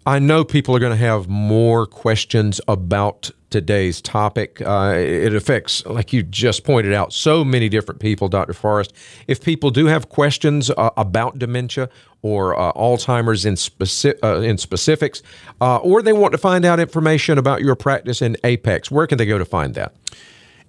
I 0.06 0.18
know 0.18 0.44
people 0.44 0.74
are 0.74 0.78
going 0.78 0.92
to 0.92 1.04
have 1.04 1.28
more 1.28 1.86
questions 1.86 2.60
about 2.66 3.30
today's 3.50 4.00
topic. 4.00 4.62
Uh, 4.62 4.94
it 4.96 5.34
affects, 5.34 5.84
like 5.84 6.12
you 6.12 6.22
just 6.22 6.64
pointed 6.64 6.94
out, 6.94 7.12
so 7.12 7.44
many 7.44 7.68
different 7.68 8.00
people, 8.00 8.28
Dr. 8.28 8.54
Forrest. 8.54 8.94
If 9.26 9.42
people 9.44 9.70
do 9.70 9.86
have 9.86 10.08
questions 10.08 10.70
uh, 10.70 10.90
about 10.96 11.38
dementia 11.38 11.90
or 12.22 12.58
uh, 12.58 12.72
Alzheimer's 12.72 13.44
in, 13.44 13.56
speci- 13.56 14.18
uh, 14.22 14.40
in 14.40 14.56
specifics, 14.56 15.22
uh, 15.60 15.76
or 15.78 16.00
they 16.00 16.12
want 16.12 16.32
to 16.32 16.38
find 16.38 16.64
out 16.64 16.80
information 16.80 17.36
about 17.36 17.60
your 17.60 17.74
practice 17.74 18.22
in 18.22 18.36
Apex, 18.42 18.90
where 18.90 19.06
can 19.06 19.18
they 19.18 19.26
go 19.26 19.36
to 19.36 19.44
find 19.44 19.74
that? 19.74 19.94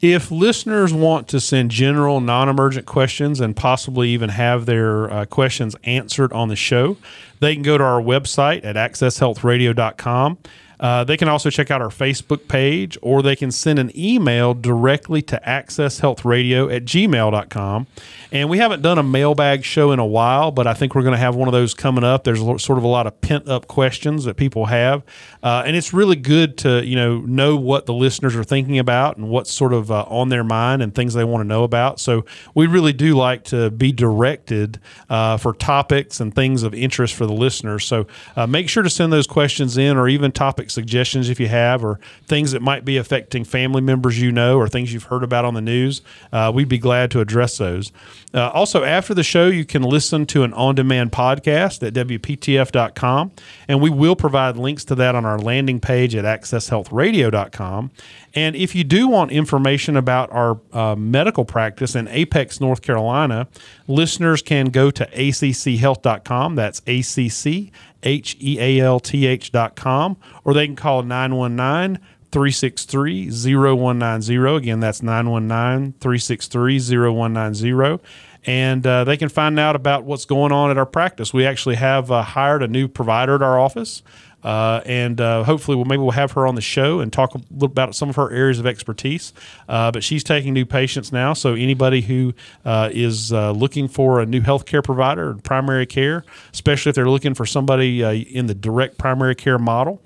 If 0.01 0.31
listeners 0.31 0.93
want 0.93 1.27
to 1.27 1.39
send 1.39 1.69
general, 1.69 2.21
non 2.21 2.49
emergent 2.49 2.87
questions 2.87 3.39
and 3.39 3.55
possibly 3.55 4.09
even 4.09 4.29
have 4.29 4.65
their 4.65 5.11
uh, 5.11 5.25
questions 5.25 5.75
answered 5.83 6.33
on 6.33 6.47
the 6.47 6.55
show, 6.55 6.97
they 7.39 7.53
can 7.53 7.61
go 7.61 7.77
to 7.77 7.83
our 7.83 8.01
website 8.01 8.65
at 8.65 8.75
accesshealthradio.com. 8.75 10.39
Uh, 10.79 11.03
they 11.03 11.15
can 11.15 11.27
also 11.27 11.51
check 11.51 11.69
out 11.69 11.79
our 11.79 11.89
Facebook 11.89 12.47
page 12.47 12.97
or 13.03 13.21
they 13.21 13.35
can 13.35 13.51
send 13.51 13.77
an 13.77 13.91
email 13.95 14.55
directly 14.55 15.21
to 15.21 15.39
accesshealthradio 15.45 16.75
at 16.75 16.83
gmail.com. 16.85 17.85
And 18.33 18.49
we 18.49 18.59
haven't 18.59 18.81
done 18.81 18.97
a 18.97 19.03
mailbag 19.03 19.65
show 19.65 19.91
in 19.91 19.99
a 19.99 20.05
while, 20.05 20.51
but 20.51 20.65
I 20.65 20.73
think 20.73 20.95
we're 20.95 21.01
going 21.01 21.15
to 21.15 21.19
have 21.19 21.35
one 21.35 21.49
of 21.49 21.51
those 21.51 21.73
coming 21.73 22.05
up. 22.05 22.23
There's 22.23 22.39
sort 22.39 22.77
of 22.77 22.83
a 22.85 22.87
lot 22.87 23.05
of 23.05 23.19
pent 23.19 23.49
up 23.49 23.67
questions 23.67 24.23
that 24.23 24.37
people 24.37 24.67
have. 24.67 25.03
Uh, 25.43 25.63
and 25.65 25.75
it's 25.75 25.93
really 25.93 26.15
good 26.15 26.57
to, 26.59 26.85
you 26.85 26.95
know, 26.95 27.19
know 27.19 27.57
what 27.57 27.87
the 27.87 27.93
listeners 27.93 28.33
are 28.37 28.45
thinking 28.45 28.79
about 28.79 29.17
and 29.17 29.29
what's 29.29 29.51
sort 29.51 29.73
of 29.73 29.91
uh, 29.91 30.03
on 30.03 30.29
their 30.29 30.45
mind 30.45 30.81
and 30.81 30.95
things 30.95 31.13
they 31.13 31.25
want 31.25 31.41
to 31.41 31.47
know 31.47 31.65
about. 31.65 31.99
So 31.99 32.23
we 32.55 32.67
really 32.67 32.93
do 32.93 33.15
like 33.15 33.43
to 33.45 33.69
be 33.69 33.91
directed 33.91 34.79
uh, 35.09 35.35
for 35.35 35.53
topics 35.53 36.21
and 36.21 36.33
things 36.33 36.63
of 36.63 36.73
interest 36.73 37.15
for 37.15 37.25
the 37.25 37.33
listeners. 37.33 37.83
So 37.83 38.07
uh, 38.37 38.47
make 38.47 38.69
sure 38.69 38.83
to 38.83 38.89
send 38.89 39.11
those 39.11 39.27
questions 39.27 39.77
in 39.77 39.97
or 39.97 40.07
even 40.07 40.31
topic 40.31 40.69
suggestions 40.69 41.27
if 41.27 41.37
you 41.37 41.49
have, 41.49 41.83
or 41.83 41.99
things 42.27 42.53
that 42.53 42.61
might 42.61 42.85
be 42.85 42.95
affecting 42.95 43.43
family 43.43 43.81
members 43.81 44.21
you 44.21 44.31
know, 44.31 44.57
or 44.57 44.69
things 44.69 44.93
you've 44.93 45.03
heard 45.03 45.23
about 45.23 45.43
on 45.43 45.53
the 45.53 45.61
news. 45.61 46.01
Uh, 46.31 46.49
we'd 46.55 46.69
be 46.69 46.77
glad 46.77 47.11
to 47.11 47.19
address 47.19 47.57
those. 47.57 47.91
Uh, 48.33 48.49
also, 48.49 48.83
after 48.83 49.13
the 49.13 49.23
show, 49.23 49.47
you 49.47 49.65
can 49.65 49.81
listen 49.81 50.25
to 50.27 50.43
an 50.43 50.53
on 50.53 50.75
demand 50.75 51.11
podcast 51.11 51.85
at 51.85 51.93
WPTF.com, 51.93 53.31
and 53.67 53.81
we 53.81 53.89
will 53.89 54.15
provide 54.15 54.55
links 54.57 54.85
to 54.85 54.95
that 54.95 55.15
on 55.15 55.25
our 55.25 55.37
landing 55.37 55.79
page 55.79 56.15
at 56.15 56.23
AccessHealthRadio.com. 56.23 57.91
And 58.33 58.55
if 58.55 58.73
you 58.73 58.85
do 58.85 59.09
want 59.09 59.31
information 59.31 59.97
about 59.97 60.31
our 60.31 60.59
uh, 60.71 60.95
medical 60.95 61.43
practice 61.43 61.95
in 61.95 62.07
Apex, 62.07 62.61
North 62.61 62.81
Carolina, 62.81 63.47
listeners 63.87 64.41
can 64.41 64.67
go 64.67 64.89
to 64.91 65.05
ACCHealth.com. 65.07 66.55
That's 66.55 66.79
ACC 66.87 67.71
H 68.03 68.37
A 68.41 68.79
L 68.79 68.99
T 68.99 69.25
H 69.25 69.51
or 69.53 70.53
they 70.53 70.65
can 70.65 70.75
call 70.75 71.03
919 71.03 71.99
363 72.31 73.29
0190. 73.29 74.35
Again, 74.55 74.79
that's 74.79 75.01
919 75.01 75.93
363 75.99 76.79
0190. 76.79 77.99
And 78.45 78.85
uh, 78.85 79.03
they 79.03 79.17
can 79.17 79.29
find 79.29 79.59
out 79.59 79.75
about 79.75 80.03
what's 80.03 80.25
going 80.25 80.51
on 80.51 80.71
at 80.71 80.77
our 80.77 80.85
practice. 80.85 81.33
We 81.33 81.45
actually 81.45 81.75
have 81.75 82.11
uh, 82.11 82.23
hired 82.23 82.63
a 82.63 82.67
new 82.67 82.87
provider 82.87 83.35
at 83.35 83.41
our 83.41 83.59
office. 83.59 84.01
Uh, 84.43 84.81
and 84.87 85.21
uh, 85.21 85.43
hopefully, 85.43 85.75
we'll, 85.75 85.85
maybe 85.85 86.01
we'll 86.01 86.09
have 86.09 86.31
her 86.31 86.47
on 86.47 86.55
the 86.55 86.61
show 86.61 86.99
and 86.99 87.13
talk 87.13 87.35
a 87.35 87.41
little 87.51 87.67
about 87.67 87.93
some 87.93 88.09
of 88.09 88.15
her 88.15 88.31
areas 88.31 88.57
of 88.57 88.65
expertise. 88.65 89.33
Uh, 89.69 89.91
but 89.91 90.03
she's 90.03 90.23
taking 90.23 90.51
new 90.51 90.65
patients 90.65 91.11
now, 91.11 91.33
so 91.33 91.53
anybody 91.53 92.01
who 92.01 92.33
uh, 92.65 92.89
is 92.91 93.31
looking 93.31 93.87
for 93.87 94.19
a 94.19 94.25
new 94.25 94.41
healthcare 94.41 94.83
provider, 94.83 95.29
in 95.29 95.41
primary 95.41 95.85
care, 95.85 96.23
especially 96.53 96.89
if 96.89 96.95
they're 96.95 97.07
looking 97.07 97.35
for 97.35 97.45
somebody 97.45 98.01
in 98.35 98.47
the 98.47 98.55
direct 98.55 98.97
primary 98.97 99.35
care 99.35 99.59
model, 99.59 100.01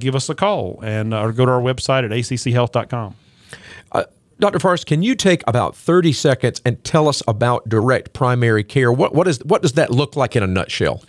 give 0.00 0.14
us 0.14 0.28
a 0.28 0.34
call 0.34 0.78
and 0.82 1.14
or 1.14 1.32
go 1.32 1.46
to 1.46 1.52
our 1.52 1.62
website 1.62 2.04
at 2.04 2.10
acchealth.com. 2.10 3.14
Dr. 4.42 4.58
Forrest, 4.58 4.86
can 4.86 5.04
you 5.04 5.14
take 5.14 5.44
about 5.46 5.76
30 5.76 6.12
seconds 6.12 6.60
and 6.64 6.82
tell 6.82 7.06
us 7.06 7.22
about 7.28 7.68
direct 7.68 8.12
primary 8.12 8.64
care? 8.64 8.92
What, 8.92 9.14
what, 9.14 9.28
is, 9.28 9.38
what 9.44 9.62
does 9.62 9.74
that 9.74 9.92
look 9.92 10.16
like 10.16 10.34
in 10.34 10.42
a 10.42 10.48
nutshell? 10.48 11.04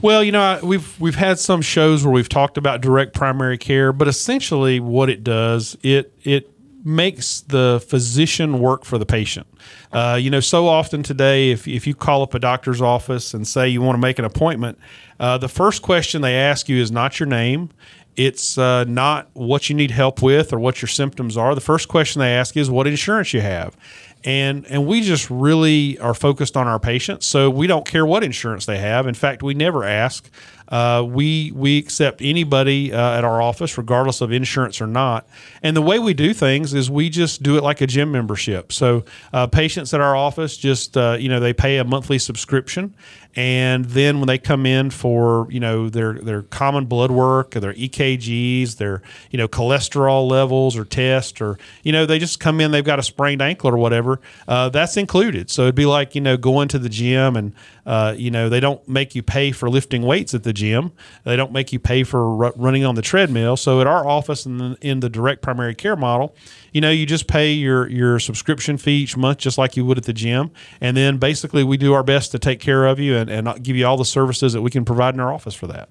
Well, 0.00 0.24
you 0.24 0.32
know, 0.32 0.58
we've 0.62 0.98
we've 0.98 1.14
had 1.14 1.38
some 1.38 1.60
shows 1.60 2.04
where 2.04 2.12
we've 2.12 2.28
talked 2.28 2.56
about 2.56 2.80
direct 2.80 3.12
primary 3.14 3.58
care, 3.58 3.92
but 3.92 4.08
essentially 4.08 4.80
what 4.80 5.10
it 5.10 5.22
does, 5.22 5.76
it 5.82 6.12
it 6.24 6.50
makes 6.84 7.42
the 7.42 7.84
physician 7.86 8.58
work 8.60 8.84
for 8.84 8.98
the 8.98 9.06
patient. 9.06 9.46
Uh, 9.92 10.18
you 10.20 10.30
know, 10.30 10.40
so 10.40 10.66
often 10.66 11.02
today, 11.02 11.50
if, 11.50 11.66
if 11.66 11.86
you 11.86 11.94
call 11.94 12.22
up 12.22 12.34
a 12.34 12.38
doctor's 12.38 12.82
office 12.82 13.32
and 13.32 13.46
say 13.46 13.68
you 13.68 13.80
want 13.80 13.96
to 13.96 14.00
make 14.00 14.18
an 14.18 14.24
appointment, 14.24 14.78
uh, 15.20 15.38
the 15.38 15.48
first 15.48 15.80
question 15.82 16.20
they 16.20 16.34
ask 16.34 16.68
you 16.68 16.76
is 16.76 16.90
not 16.90 17.18
your 17.18 17.26
name. 17.26 17.70
It's 18.16 18.56
uh, 18.58 18.84
not 18.84 19.28
what 19.32 19.68
you 19.68 19.74
need 19.74 19.90
help 19.90 20.22
with 20.22 20.52
or 20.52 20.58
what 20.58 20.80
your 20.80 20.88
symptoms 20.88 21.36
are. 21.36 21.54
The 21.54 21.60
first 21.60 21.88
question 21.88 22.20
they 22.20 22.32
ask 22.32 22.56
is 22.56 22.70
what 22.70 22.86
insurance 22.86 23.32
you 23.32 23.40
have? 23.40 23.76
And 24.24 24.64
and 24.66 24.86
we 24.86 25.02
just 25.02 25.28
really 25.28 25.98
are 25.98 26.14
focused 26.14 26.56
on 26.56 26.66
our 26.66 26.78
patients 26.78 27.26
so 27.26 27.50
we 27.50 27.66
don't 27.66 27.86
care 27.86 28.06
what 28.06 28.24
insurance 28.24 28.64
they 28.64 28.78
have. 28.78 29.06
In 29.06 29.14
fact 29.14 29.42
we 29.42 29.52
never 29.52 29.84
ask. 29.84 30.30
Uh, 30.66 31.04
we 31.06 31.52
we 31.54 31.76
accept 31.76 32.22
anybody 32.22 32.90
uh, 32.90 33.18
at 33.18 33.24
our 33.24 33.42
office 33.42 33.76
regardless 33.76 34.22
of 34.22 34.32
insurance 34.32 34.80
or 34.80 34.86
not. 34.86 35.26
And 35.62 35.76
the 35.76 35.82
way 35.82 35.98
we 35.98 36.14
do 36.14 36.32
things 36.32 36.72
is 36.72 36.90
we 36.90 37.10
just 37.10 37.42
do 37.42 37.58
it 37.58 37.62
like 37.62 37.82
a 37.82 37.86
gym 37.86 38.10
membership. 38.10 38.72
So 38.72 39.04
uh, 39.34 39.46
patients 39.46 39.92
at 39.92 40.00
our 40.00 40.16
office 40.16 40.56
just 40.56 40.96
uh, 40.96 41.18
you 41.20 41.28
know 41.28 41.38
they 41.38 41.52
pay 41.52 41.76
a 41.76 41.84
monthly 41.84 42.18
subscription 42.18 42.94
and 43.36 43.84
then 43.86 44.20
when 44.20 44.28
they 44.28 44.38
come 44.38 44.64
in 44.64 44.90
for 44.90 45.48
you 45.50 45.60
know 45.60 45.88
their 45.88 46.14
their 46.14 46.42
common 46.42 46.84
blood 46.86 47.10
work 47.10 47.56
or 47.56 47.60
their 47.60 47.74
EKGs, 47.74 48.76
their 48.76 49.02
you 49.30 49.38
know 49.38 49.48
cholesterol 49.48 50.28
levels 50.28 50.76
or 50.76 50.84
test, 50.84 51.40
or 51.40 51.58
you 51.82 51.92
know 51.92 52.06
they 52.06 52.18
just 52.18 52.38
come 52.38 52.60
in 52.60 52.70
they've 52.70 52.84
got 52.84 52.98
a 52.98 53.02
sprained 53.02 53.42
ankle 53.42 53.70
or 53.70 53.76
whatever, 53.76 54.20
uh, 54.46 54.68
that's 54.68 54.96
included. 54.96 55.50
So 55.50 55.62
it'd 55.62 55.74
be 55.74 55.86
like 55.86 56.14
you 56.14 56.20
know 56.20 56.36
going 56.36 56.68
to 56.68 56.78
the 56.78 56.88
gym 56.88 57.36
and 57.36 57.52
uh, 57.86 58.14
you 58.16 58.30
know 58.30 58.48
they 58.48 58.60
don't 58.60 58.86
make 58.88 59.14
you 59.14 59.22
pay 59.22 59.50
for 59.52 59.68
lifting 59.68 60.02
weights 60.02 60.34
at 60.34 60.44
the 60.44 60.52
gym. 60.52 60.92
They 61.24 61.36
don't 61.36 61.52
make 61.52 61.72
you 61.72 61.78
pay 61.78 62.04
for 62.04 62.36
ru- 62.36 62.52
running 62.56 62.84
on 62.84 62.94
the 62.94 63.02
treadmill. 63.02 63.56
So 63.56 63.80
at 63.80 63.86
our 63.86 64.06
office 64.06 64.46
in 64.46 64.58
the, 64.58 64.78
in 64.80 65.00
the 65.00 65.08
direct 65.08 65.42
primary 65.42 65.74
care 65.74 65.96
model, 65.96 66.34
you 66.74 66.80
know, 66.80 66.90
you 66.90 67.06
just 67.06 67.28
pay 67.28 67.52
your 67.52 67.88
your 67.88 68.18
subscription 68.18 68.76
fee 68.76 69.02
each 69.02 69.16
month, 69.16 69.38
just 69.38 69.56
like 69.56 69.76
you 69.76 69.86
would 69.86 69.96
at 69.96 70.04
the 70.04 70.12
gym, 70.12 70.50
and 70.80 70.96
then 70.96 71.18
basically 71.18 71.62
we 71.62 71.76
do 71.76 71.94
our 71.94 72.02
best 72.02 72.32
to 72.32 72.38
take 72.38 72.60
care 72.60 72.84
of 72.84 72.98
you 72.98 73.16
and, 73.16 73.30
and 73.30 73.62
give 73.62 73.76
you 73.76 73.86
all 73.86 73.96
the 73.96 74.04
services 74.04 74.52
that 74.52 74.60
we 74.60 74.70
can 74.70 74.84
provide 74.84 75.14
in 75.14 75.20
our 75.20 75.32
office 75.32 75.54
for 75.54 75.68
that. 75.68 75.88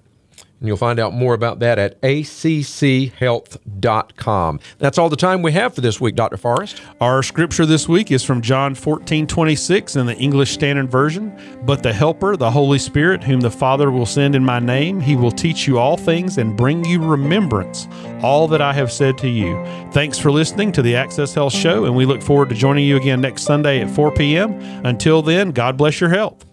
And 0.60 0.68
you'll 0.68 0.76
find 0.76 0.98
out 0.98 1.12
more 1.12 1.34
about 1.34 1.58
that 1.58 1.78
at 1.78 2.00
acchealth.com. 2.00 4.60
That's 4.78 4.98
all 4.98 5.08
the 5.08 5.16
time 5.16 5.42
we 5.42 5.52
have 5.52 5.74
for 5.74 5.80
this 5.80 6.00
week, 6.00 6.14
Dr. 6.14 6.36
Forrest. 6.36 6.80
Our 7.00 7.22
scripture 7.22 7.66
this 7.66 7.88
week 7.88 8.10
is 8.10 8.24
from 8.24 8.40
John 8.40 8.74
14, 8.74 9.26
26 9.26 9.96
in 9.96 10.06
the 10.06 10.16
English 10.16 10.52
Standard 10.52 10.90
Version. 10.90 11.38
But 11.64 11.82
the 11.82 11.92
Helper, 11.92 12.36
the 12.36 12.50
Holy 12.50 12.78
Spirit, 12.78 13.22
whom 13.22 13.40
the 13.40 13.50
Father 13.50 13.90
will 13.90 14.06
send 14.06 14.34
in 14.34 14.44
my 14.44 14.58
name, 14.58 15.00
he 15.00 15.16
will 15.16 15.30
teach 15.30 15.66
you 15.66 15.78
all 15.78 15.96
things 15.96 16.38
and 16.38 16.56
bring 16.56 16.84
you 16.84 17.04
remembrance 17.04 17.86
all 18.22 18.48
that 18.48 18.62
I 18.62 18.72
have 18.72 18.90
said 18.90 19.18
to 19.18 19.28
you. 19.28 19.62
Thanks 19.92 20.18
for 20.18 20.30
listening 20.30 20.72
to 20.72 20.82
the 20.82 20.96
Access 20.96 21.34
Health 21.34 21.52
Show, 21.52 21.84
and 21.84 21.94
we 21.94 22.06
look 22.06 22.22
forward 22.22 22.48
to 22.48 22.54
joining 22.54 22.86
you 22.86 22.96
again 22.96 23.20
next 23.20 23.42
Sunday 23.42 23.82
at 23.82 23.90
4 23.90 24.12
p.m. 24.12 24.54
Until 24.86 25.20
then, 25.20 25.50
God 25.50 25.76
bless 25.76 26.00
your 26.00 26.10
health. 26.10 26.46